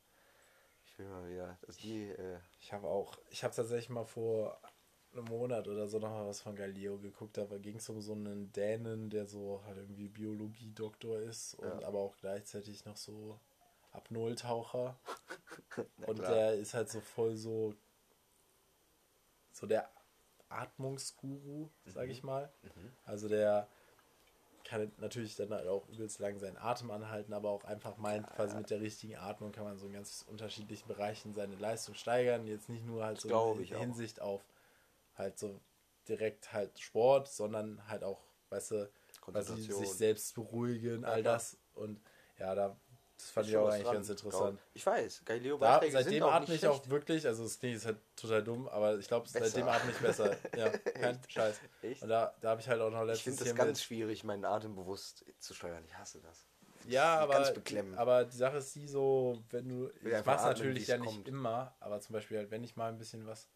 [0.88, 1.58] Ich will mal wieder.
[1.68, 4.60] Also die, äh, Ich habe auch, ich habe tatsächlich mal vor
[5.18, 7.38] einem Monat oder so noch mal was von Galileo geguckt.
[7.38, 11.88] Da ging es um so einen Dänen, der so halt irgendwie Biologie-Doktor ist und Ja.
[11.88, 13.40] aber auch gleichzeitig noch so
[13.92, 14.98] Apnoe-Taucher.
[15.98, 16.32] na Und klar.
[16.32, 17.76] der ist halt so voll so,
[19.54, 19.90] so der
[20.50, 22.12] Atmungsguru, sag Mhm.
[22.12, 22.52] ich mal.
[23.06, 23.68] Also der
[24.64, 28.58] kann natürlich dann halt auch übelst lang seinen Atem anhalten, aber auch einfach meint, quasi
[28.58, 32.48] mit der richtigen Atmung kann man so in ganz unterschiedlichen Bereichen seine Leistung steigern.
[32.48, 33.80] Jetzt nicht nur halt so in ich auch.
[33.80, 34.42] Hinsicht auf
[35.16, 35.62] halt so
[36.08, 38.92] direkt halt Sport, sondern halt auch, weißt du,
[39.22, 39.86] quasi Konzentration.
[39.86, 41.34] sich selbst beruhigen, Ja, all klar.
[41.36, 41.58] das.
[41.74, 42.02] Und
[42.38, 42.80] ja, da
[43.18, 44.60] Das fand ich auch eigentlich dran, ganz glaub interessant.
[44.74, 47.86] Ich Ich weiß, Da, Galileo-Beiträge sind seitdem atme ich auch wirklich, also es klingt ist
[47.86, 50.38] halt total dumm, aber ich glaube, seitdem atme ich besser.
[50.56, 51.60] Ja, kein Scheiß.
[51.82, 52.04] Echt?
[52.04, 54.46] Und da, da habe ich halt auch noch Ich letztens finde das ganz schwierig, meinen
[54.46, 55.84] Atem bewusst zu steuern.
[55.86, 56.46] Ich hasse das.
[56.88, 57.52] Ja, aber,
[57.96, 61.28] aber die Sache ist die so, wenn du, ich mach's natürlich ja nicht kommt.
[61.28, 63.50] immer, aber zum Beispiel halt, wenn ich mal ein bisschen was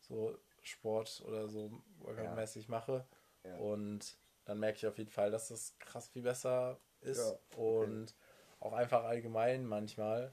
[0.00, 3.06] so Sport oder so workout-mäßig mache
[3.44, 3.56] Ja.
[3.56, 8.14] und dann merke ich auf jeden Fall, dass das krass viel besser ist Ja, und
[8.60, 10.32] auch einfach allgemein manchmal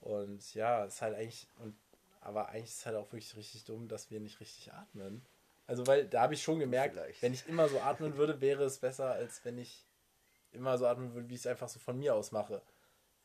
[0.00, 1.76] und ja, ist halt eigentlich und
[2.20, 5.24] aber eigentlich ist es halt auch wirklich richtig dumm, dass wir nicht richtig atmen.
[5.66, 7.22] Also weil da habe ich schon gemerkt, Vielleicht.
[7.22, 9.86] wenn ich immer so atmen würde, wäre es besser, als wenn ich
[10.52, 12.62] immer so atmen würde, wie ich es einfach so von mir aus mache.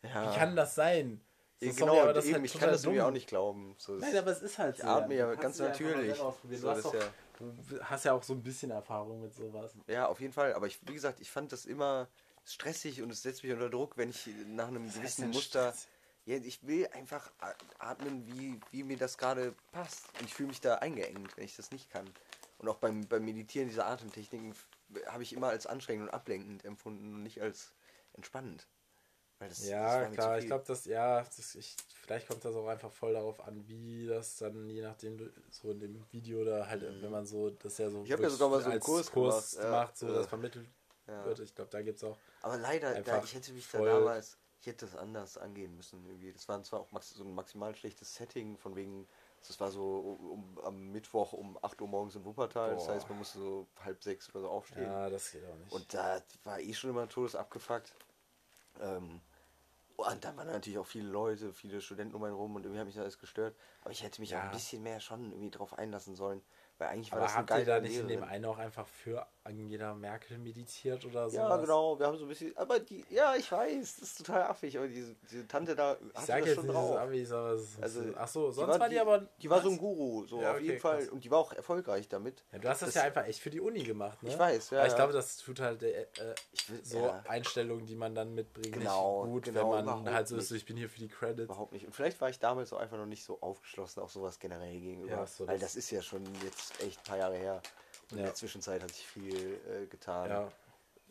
[0.04, 0.30] Ja.
[0.32, 1.22] Wie kann das sein?
[1.64, 3.76] So, Ja, sorry, genau, aber das eben, halt ich kann das irgendwie auch nicht glauben.
[3.78, 6.18] So, Nein, aber es ist halt Ich atme ja ganz natürlich.
[6.18, 9.34] So, du, hast das doch, ist du hast ja auch so ein bisschen Erfahrung mit
[9.34, 9.72] sowas.
[9.88, 10.54] Ja, auf jeden Fall.
[10.54, 12.08] Aber ich, wie gesagt, ich fand das immer
[12.46, 15.70] stressig und es setzt mich unter Druck, wenn ich nach einem heißt gewissen Muster.
[15.72, 15.88] Stress?
[16.26, 17.32] Ja, ich will einfach
[17.80, 20.06] atmen, wie, wie mir das gerade passt.
[20.20, 22.10] Und ich fühle mich da eingeengt, wenn ich das nicht kann.
[22.60, 24.56] Und auch beim, beim Meditieren dieser Atemtechniken
[25.08, 27.74] habe ich immer als anstrengend und ablenkend empfunden und nicht als
[28.14, 28.68] entspannend.
[29.50, 32.68] Das, das Ja, zu klar, ich glaube, das, ja, das, ich, vielleicht kommt das auch
[32.68, 36.82] einfach voll darauf an, wie das dann, je nachdem, so in dem Video oder halt,
[36.82, 38.06] wenn man so, das ja so Mhm.
[38.06, 40.14] Ich ja sogar mal so einen Kurs Kurs gemacht, ja, macht, so ja.
[40.14, 40.68] das vermittelt
[41.08, 41.26] Ja.
[41.26, 41.40] wird.
[41.40, 42.18] Ich glaube, da gibt es auch.
[42.42, 46.06] Aber leider, da, ich hätte mich da damals, ich hätte das anders angehen müssen.
[46.06, 46.32] Irgendwie.
[46.32, 49.08] Das war zwar auch max, so ein maximal schlechtes Setting, von wegen,
[49.48, 52.74] das war so um, am Mittwoch um 8 Uhr morgens in Wuppertal.
[52.74, 52.94] Das Boah.
[52.94, 54.86] heißt, man musste so halb sechs oder so aufstehen.
[54.86, 55.74] Ja, das geht auch nicht.
[55.74, 57.94] Und da war eh schon immer todes abgefuckt.
[58.82, 59.22] Ähm,
[59.96, 62.86] und dann waren natürlich auch viele Leute, viele Studenten um einen rum und irgendwie hat
[62.86, 63.56] mich das alles gestört.
[63.82, 64.40] Aber ich hätte mich Ja.
[64.40, 66.42] auch ein bisschen mehr schon irgendwie drauf einlassen sollen.
[66.78, 68.88] Weil eigentlich war aber das eine habt ihr da nicht in dem einen auch einfach
[68.88, 71.36] für Angela Merkel meditiert oder so?
[71.38, 72.56] Ja, genau, wir haben so ein bisschen.
[72.58, 76.16] Aber die, ja, ich weiß, das ist total affig, aber diese, diese Tante da Ich
[76.16, 76.98] hatte sag das jetzt schon nicht, drauf.
[76.98, 79.28] Abis, aber es Also, ach so, die sonst war, die, aber.
[79.42, 79.78] Die war so ein?
[79.78, 81.00] Guru, so Ja, auf okay, jeden Fall.
[81.00, 81.10] krass.
[81.10, 82.44] Und die war auch erfolgreich damit.
[82.52, 84.30] Ja, du hast das, Das- ja einfach echt für die Uni gemacht, ne?
[84.30, 86.08] Ich weiß, ja, Aber ich glaube, das tut halt äh, äh,
[86.68, 90.28] will, so ja, Einstellungen, die man dann mitbringt, Genau, nicht gut, genau, wenn man halt
[90.28, 91.46] so ist, so, ich bin hier für die Credits.
[91.46, 91.86] überhaupt nicht.
[91.86, 95.12] Und vielleicht war ich damals auch einfach noch nicht so aufgeschlossen, auch sowas generell gegenüber.
[95.12, 97.62] Ja, so weil das- das ist ja schon jetzt echt ein paar Jahre her.
[98.12, 98.26] Und in Ja.
[98.26, 100.30] der Zwischenzeit hat sich viel äh, getan.
[100.30, 100.52] Ja,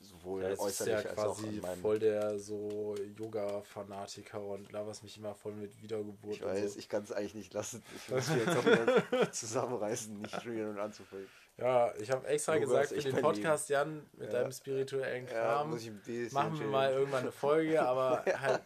[0.01, 1.81] Sowohl ja jetzt ist äußerlich ja als auch quasi an meinem.
[1.81, 6.79] voll der so Yoga-Fanatiker und laberst mich immer voll mit Wiedergeburt ich und weiß, so.
[6.79, 7.83] ich kann es eigentlich nicht lassen.
[7.95, 11.29] Ich muss mich jetzt auch wieder zusammenreißen, nicht wieder nun anzufangen.
[11.59, 14.41] Ja, ich habe extra Yoga gesagt für den Podcast, Jan, mit Ja.
[14.41, 18.63] deinem spirituellen Ja, Kram, bisschen machen wir mal irgendwann eine Folge, aber halt,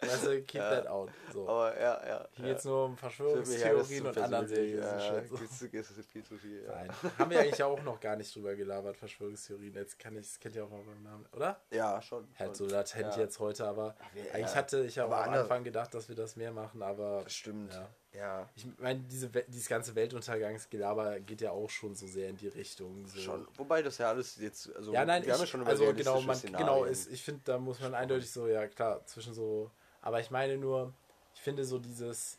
[0.00, 0.70] weißt du, keep Ja.
[0.70, 1.10] that out.
[1.32, 1.48] So.
[1.48, 2.28] Aber ja, ja.
[2.32, 2.50] Hier ja.
[2.50, 6.64] geht es nur um Verschwörungstheorien und anderen Ja, viel zu viel.
[6.64, 6.72] Ja.
[6.74, 6.90] Nein.
[7.18, 9.74] Haben wir eigentlich auch noch gar nicht drüber gelabert, Verschwörungstheorien.
[9.74, 11.60] Jetzt kann ich, das kennt ihr auch mal beim Namen, oder?
[11.70, 12.26] ja, schon.
[12.38, 15.94] Halt so latent jetzt heute, aber wir- eigentlich hatte ich ja auch am Anfang gedacht,
[15.94, 17.78] dass wir das mehr machen, aber Das stimmt.
[18.12, 18.48] Ja.
[18.56, 23.06] Ich meine, diese, dieses ganze Weltuntergangsgelaber geht ja auch schon so sehr in die Richtung.
[23.06, 23.20] So.
[23.20, 23.48] Schon.
[23.56, 24.74] Wobei das ja alles jetzt.
[24.74, 27.22] Also, Ja, nein, wir haben ja ich, schon über also genau, man, genau ist, ich
[27.22, 29.70] finde, da muss man eindeutig so, ja klar, zwischen so,
[30.00, 30.92] aber ich meine nur,
[31.34, 32.38] ich finde so dieses,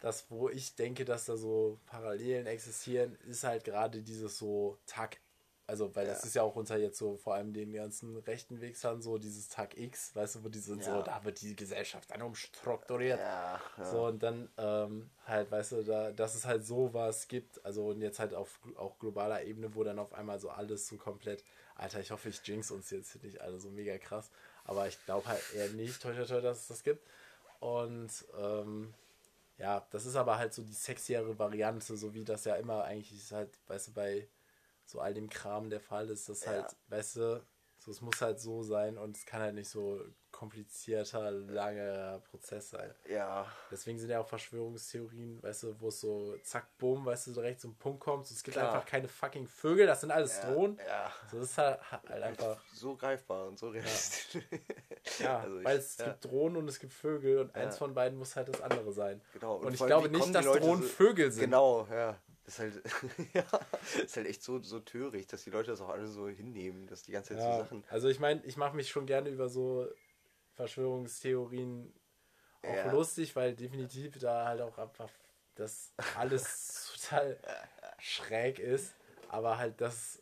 [0.00, 5.18] das, wo ich denke, dass da so Parallelen existieren, ist halt gerade dieses so Tag,
[5.66, 6.26] also weil das Ja.
[6.26, 9.76] ist ja auch unter jetzt so vor allem den ganzen rechten Wichsern so dieses Tag
[9.76, 11.02] X, weißt du, wo die sind so, Ja.
[11.02, 13.18] da wird die Gesellschaft dann umstrukturiert.
[13.20, 13.84] Ja, ja.
[13.84, 18.00] So, und dann ähm, halt, weißt du, da, dass es halt sowas gibt, also und
[18.00, 21.44] jetzt halt auf auch globaler Ebene, wo dann auf einmal so alles so komplett,
[21.76, 24.30] Alter, ich hoffe, ich jinx uns jetzt nicht alle so mega krass,
[24.70, 27.04] aber ich glaube halt eher nicht, toi, toi, toi, dass es das gibt.
[27.58, 28.94] Und ähm,
[29.58, 33.18] ja, das ist aber halt so die sexiere Variante, so wie das ja immer eigentlich
[33.20, 34.28] ist halt, weißt du, bei
[34.86, 36.52] so all dem Kram der Fall ist, das Ja.
[36.52, 37.46] halt, weißt du,
[37.80, 40.00] so, es muss halt so sein und es kann halt nicht so
[40.32, 42.94] komplizierter, langer Prozess sein.
[43.08, 43.46] ja.
[43.70, 47.60] Deswegen sind ja auch Verschwörungstheorien, weißt du, wo es so zack, bumm, weißt du, direkt
[47.60, 48.26] zum Punkt kommt.
[48.26, 48.72] So, es gibt Klar.
[48.74, 50.78] einfach keine fucking Vögel, das sind alles Ja, Drohnen.
[50.86, 51.12] ja.
[51.30, 54.42] So, das ist halt, halt einfach, So greifbar und so realistisch.
[55.18, 56.06] ja, Also ich- weil es ja.
[56.06, 57.78] gibt Drohnen und es gibt Vögel und eins Ja.
[57.78, 59.20] von beiden muss halt das andere sein.
[59.32, 59.56] Genau.
[59.56, 61.44] Und, ich vor allem, glaube nicht, dass Drohnen Vögel sind.
[61.44, 62.16] Genau, ja.
[62.50, 62.82] Das ist halt,
[63.34, 63.44] ja,
[64.02, 67.04] ist halt echt so, so töricht, dass die Leute das auch alle so hinnehmen, dass
[67.04, 67.84] die ganze Zeit Ja, so Sachen.
[67.88, 69.86] also ich meine, ich mache mich schon gerne über so
[70.56, 71.94] Verschwörungstheorien
[72.62, 72.92] auch Ja.
[72.92, 75.08] lustig, weil definitiv da halt auch einfach
[75.54, 77.38] das alles total
[78.00, 78.94] schräg ist,
[79.28, 80.20] aber halt das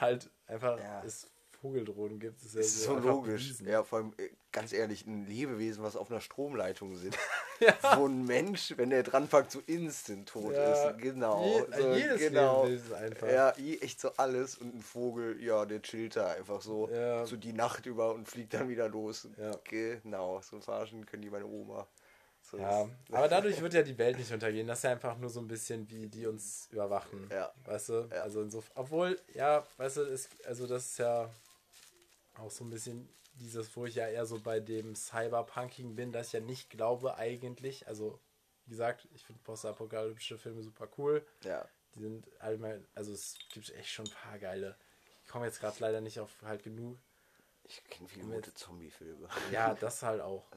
[0.00, 1.04] halt einfach Ja.
[1.04, 1.30] es
[1.60, 3.42] Vogeldrohnen gibt, ist ja Das ist so logisch.
[3.42, 3.68] bewiesen.
[3.68, 7.18] Ja, vor allem, äh, ganz ehrlich, ein Lebewesen, was auf einer Stromleitung sitzt.
[7.60, 7.98] Ja.
[7.98, 10.72] Wo ein Mensch, wenn der dran packt, so instant tot ja.
[10.72, 10.98] ist.
[10.98, 11.44] Genau.
[11.44, 12.64] Je, so, jedes genau.
[12.64, 13.28] Lebewesen einfach.
[13.28, 13.50] Ja,
[13.82, 14.56] echt so alles.
[14.56, 17.26] Und ein Vogel, ja, der chillt da einfach so, ja.
[17.26, 19.28] so die Nacht über und fliegt dann wieder los.
[19.36, 19.50] Ja.
[19.64, 21.86] Genau, so verarschen können die meine Oma.
[22.42, 24.66] So ja, aber dadurch wird ja die Welt nicht untergehen.
[24.66, 27.28] Das ist ja einfach nur so ein bisschen, wie die uns überwachen.
[27.30, 27.52] Ja.
[27.64, 28.08] Weißt du?
[28.10, 28.22] Ja.
[28.22, 31.28] Also insofern, obwohl, ja, weißt du, ist, also das ist ja
[32.34, 36.28] auch so ein bisschen dieses, wo ich ja eher so bei dem Cyberpunking bin, dass
[36.28, 38.20] ich ja nicht glaube eigentlich, also
[38.66, 41.26] wie gesagt, ich finde postapokalyptische Filme super cool.
[41.42, 41.66] Ja.
[41.94, 44.76] Die sind allgemein, also es gibt echt schon ein paar geile.
[45.24, 46.98] Ich komme jetzt gerade leider nicht auf halt genug.
[47.64, 49.28] Ich kenne viele gute Zombie-Filme.
[49.50, 50.50] Ja, das halt auch.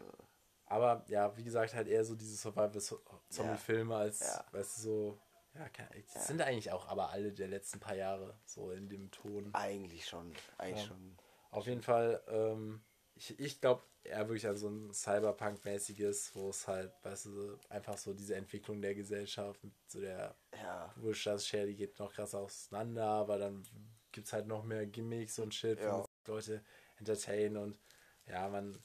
[0.65, 4.45] Aber ja, wie gesagt, halt eher so diese Survival-Zombie-Filme als, ja.
[4.51, 5.19] weißt du, so.
[5.55, 6.21] Ja, das ja.
[6.21, 9.53] sind eigentlich auch aber alle der letzten paar Jahre so in dem Ton.
[9.53, 10.33] Eigentlich schon.
[10.57, 10.87] Eigentlich ja.
[10.87, 11.17] schon.
[11.53, 12.83] Auf jeden Fall, ähm,
[13.15, 17.97] ich, ich glaube eher wirklich an so ein Cyberpunk-mäßiges, wo es halt, weißt du, einfach
[17.97, 20.93] so diese Entwicklung der Gesellschaft mit so der ja.
[20.97, 23.63] Wohlstandsshare, die geht noch krass auseinander, aber dann
[24.11, 26.03] gibt es halt noch mehr Gimmicks und Shit, ja.
[26.27, 26.63] Leute
[26.97, 27.77] entertainen und
[28.25, 28.81] ja, man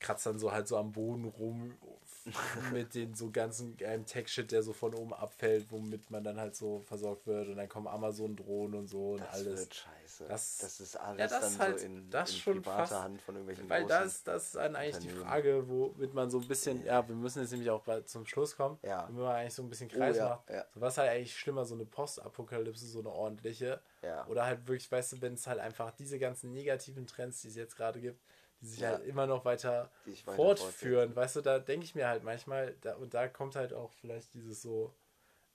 [0.00, 1.78] kratzt dann so halt so am Boden rum
[2.72, 6.56] mit den so ganzen geilen Tech-Shit, der so von oben abfällt, womit man dann halt
[6.56, 9.60] so versorgt wird und dann kommen Amazon-Drohnen und so und das alles.
[9.60, 10.24] Wird scheiße.
[10.28, 13.20] Das, das ist alles ja, das dann halt, so in, das in schon fast, Hand
[13.22, 16.84] von irgendwelchen Weil das, das ist dann eigentlich die Frage, womit man so ein bisschen,
[16.84, 19.06] ja, wir müssen jetzt nämlich auch zum Schluss kommen, ja.
[19.08, 20.50] wenn man eigentlich so ein bisschen Kreis oh, ja, macht.
[20.50, 20.64] Ja.
[20.74, 23.80] So, was halt eigentlich schlimmer, so eine Postapokalypse, so eine ordentliche.
[24.02, 24.26] Ja.
[24.26, 27.56] Oder halt wirklich, weißt du, wenn es halt einfach diese ganzen negativen Trends, die es
[27.56, 28.20] jetzt gerade gibt,
[28.66, 28.90] die sich ja.
[28.90, 31.14] halt immer noch weiter, weiter fortführen.
[31.14, 34.34] Weißt du, da denke ich mir halt manchmal, da, und da kommt halt auch vielleicht
[34.34, 34.92] dieses so,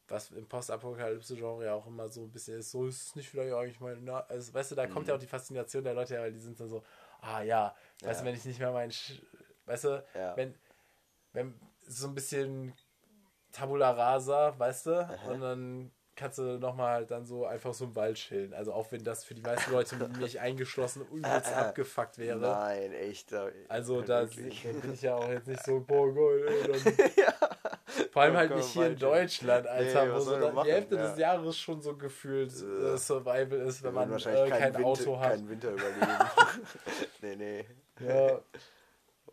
[0.07, 3.53] was im Postapokalypse-Genre ja auch immer so ein bisschen ist, so ist es nicht vielleicht
[3.53, 4.93] eigentlich mal, na, also weißt du, da mhm.
[4.93, 5.17] kommt ja mhm.
[5.17, 6.83] auch die Faszination der Leute, weil die sind dann so,
[7.21, 8.23] ah ja, weißt ja.
[8.23, 8.91] du, wenn ich nicht mehr mein,
[9.65, 10.35] weißt du, ja.
[10.37, 10.55] wenn,
[11.33, 12.73] wenn so ein bisschen
[13.51, 15.31] Tabula Rasa, weißt du, Aha.
[15.31, 15.91] und dann
[16.21, 18.53] kannst du nochmal halt dann so einfach so im Wald chillen.
[18.53, 22.37] Also auch wenn das für die meisten Leute mich eingeschlossen übelst abgefuckt wäre.
[22.37, 23.33] Nein, echt.
[23.67, 27.11] Also da bin ich ja auch jetzt nicht so, boah, geil.
[27.17, 27.33] ja.
[28.11, 31.07] Vor allem halt nicht hier in Deutschland, Alter, nee, wo so dann die Hälfte ja.
[31.07, 35.31] des Jahres schon so gefühlt äh, Survival ist, wenn man äh, kein Winter, Auto hat.
[35.31, 36.29] Kein Winter überleben.
[37.21, 37.65] nee, nee.
[38.07, 38.39] Ja.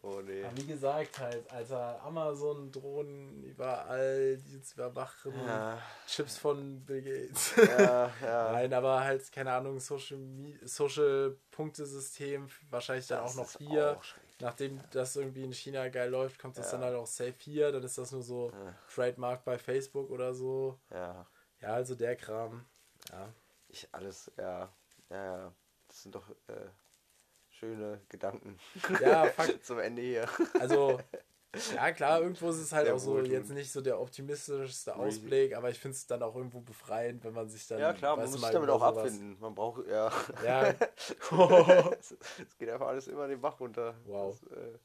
[0.08, 0.44] Oh nee.
[0.44, 5.78] Aber wie gesagt, halt, Alter, Amazon, Drohnen überall, die uns überwachen, ja.
[6.06, 7.54] Chips von Bill Gates.
[7.56, 8.52] Ja, ja.
[8.52, 10.18] Nein, aber halt, keine Ahnung, Social,
[10.62, 13.98] Social Punktesystem, wahrscheinlich dann das auch noch hier.
[13.98, 14.04] Auch
[14.40, 16.78] Nachdem das irgendwie in China geil läuft, kommt das ja.
[16.78, 17.72] dann halt auch safe hier.
[17.72, 18.74] Dann ist das nur so ja.
[18.94, 20.78] Trademark bei Facebook oder so.
[20.90, 21.26] Ja.
[21.60, 22.64] Ja, also der Kram.
[23.10, 23.32] Ja.
[23.66, 24.72] Ich alles, ja.
[25.10, 25.52] Ja, ja.
[25.88, 26.28] Das sind doch.
[26.46, 26.68] Äh
[27.58, 28.58] schöne Gedanken.
[29.00, 29.64] Ja, fuck.
[29.64, 30.28] Zum Ende hier.
[30.58, 31.00] Also,
[31.74, 35.56] ja klar, irgendwo ist es halt Sehr auch so jetzt nicht so der optimistischste Ausblick,
[35.56, 37.80] aber ich finde es dann auch irgendwo befreiend, wenn man sich dann.
[37.80, 39.38] Ja klar, man muss sich damit auch abfinden.
[39.40, 40.12] Man braucht, ja.
[40.44, 40.68] Ja.
[41.98, 42.16] es,
[42.58, 43.94] geht einfach alles immer den Bach runter.
[44.04, 44.38] Wow.
[44.40, 44.78] Das, äh,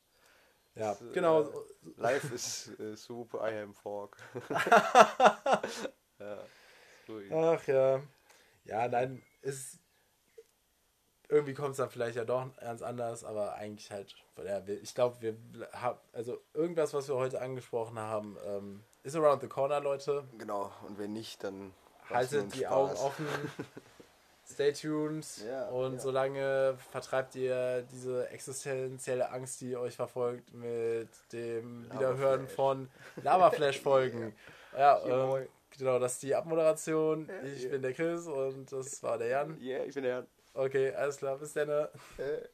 [0.76, 1.42] ja, das, genau.
[1.42, 1.54] Äh,
[1.98, 4.18] life is uh, soup, I am fork.
[6.20, 6.40] ja.
[7.32, 8.02] Ach ja.
[8.66, 9.83] Ja, nein, ist
[11.34, 14.16] irgendwie kommt es dann vielleicht ja doch ganz anders, aber eigentlich halt,
[14.46, 15.36] ja, ich glaube, wir
[15.74, 20.24] haben, also irgendwas, was wir heute angesprochen haben, ähm, ist around the corner, Leute.
[20.38, 21.74] Genau, und wenn nicht, dann
[22.08, 22.72] haltet die Spaß.
[22.72, 23.28] Augen offen,
[24.48, 26.00] stay tuned ja, und ja.
[26.00, 32.56] solange vertreibt ihr diese existenzielle Angst, die euch verfolgt, mit dem Lava Wiederhören Flash.
[32.56, 32.90] von
[33.24, 34.36] Lava-Flash-Folgen.
[34.74, 37.28] ja, ja ähm, genau, das ist die Abmoderation.
[37.56, 39.58] Ich bin der Chris und das war der Jan.
[39.60, 40.28] Ja, yeah, ich bin der Jan.
[40.56, 41.70] Okay, alles klar, bis dann.
[42.18, 42.53] Äh.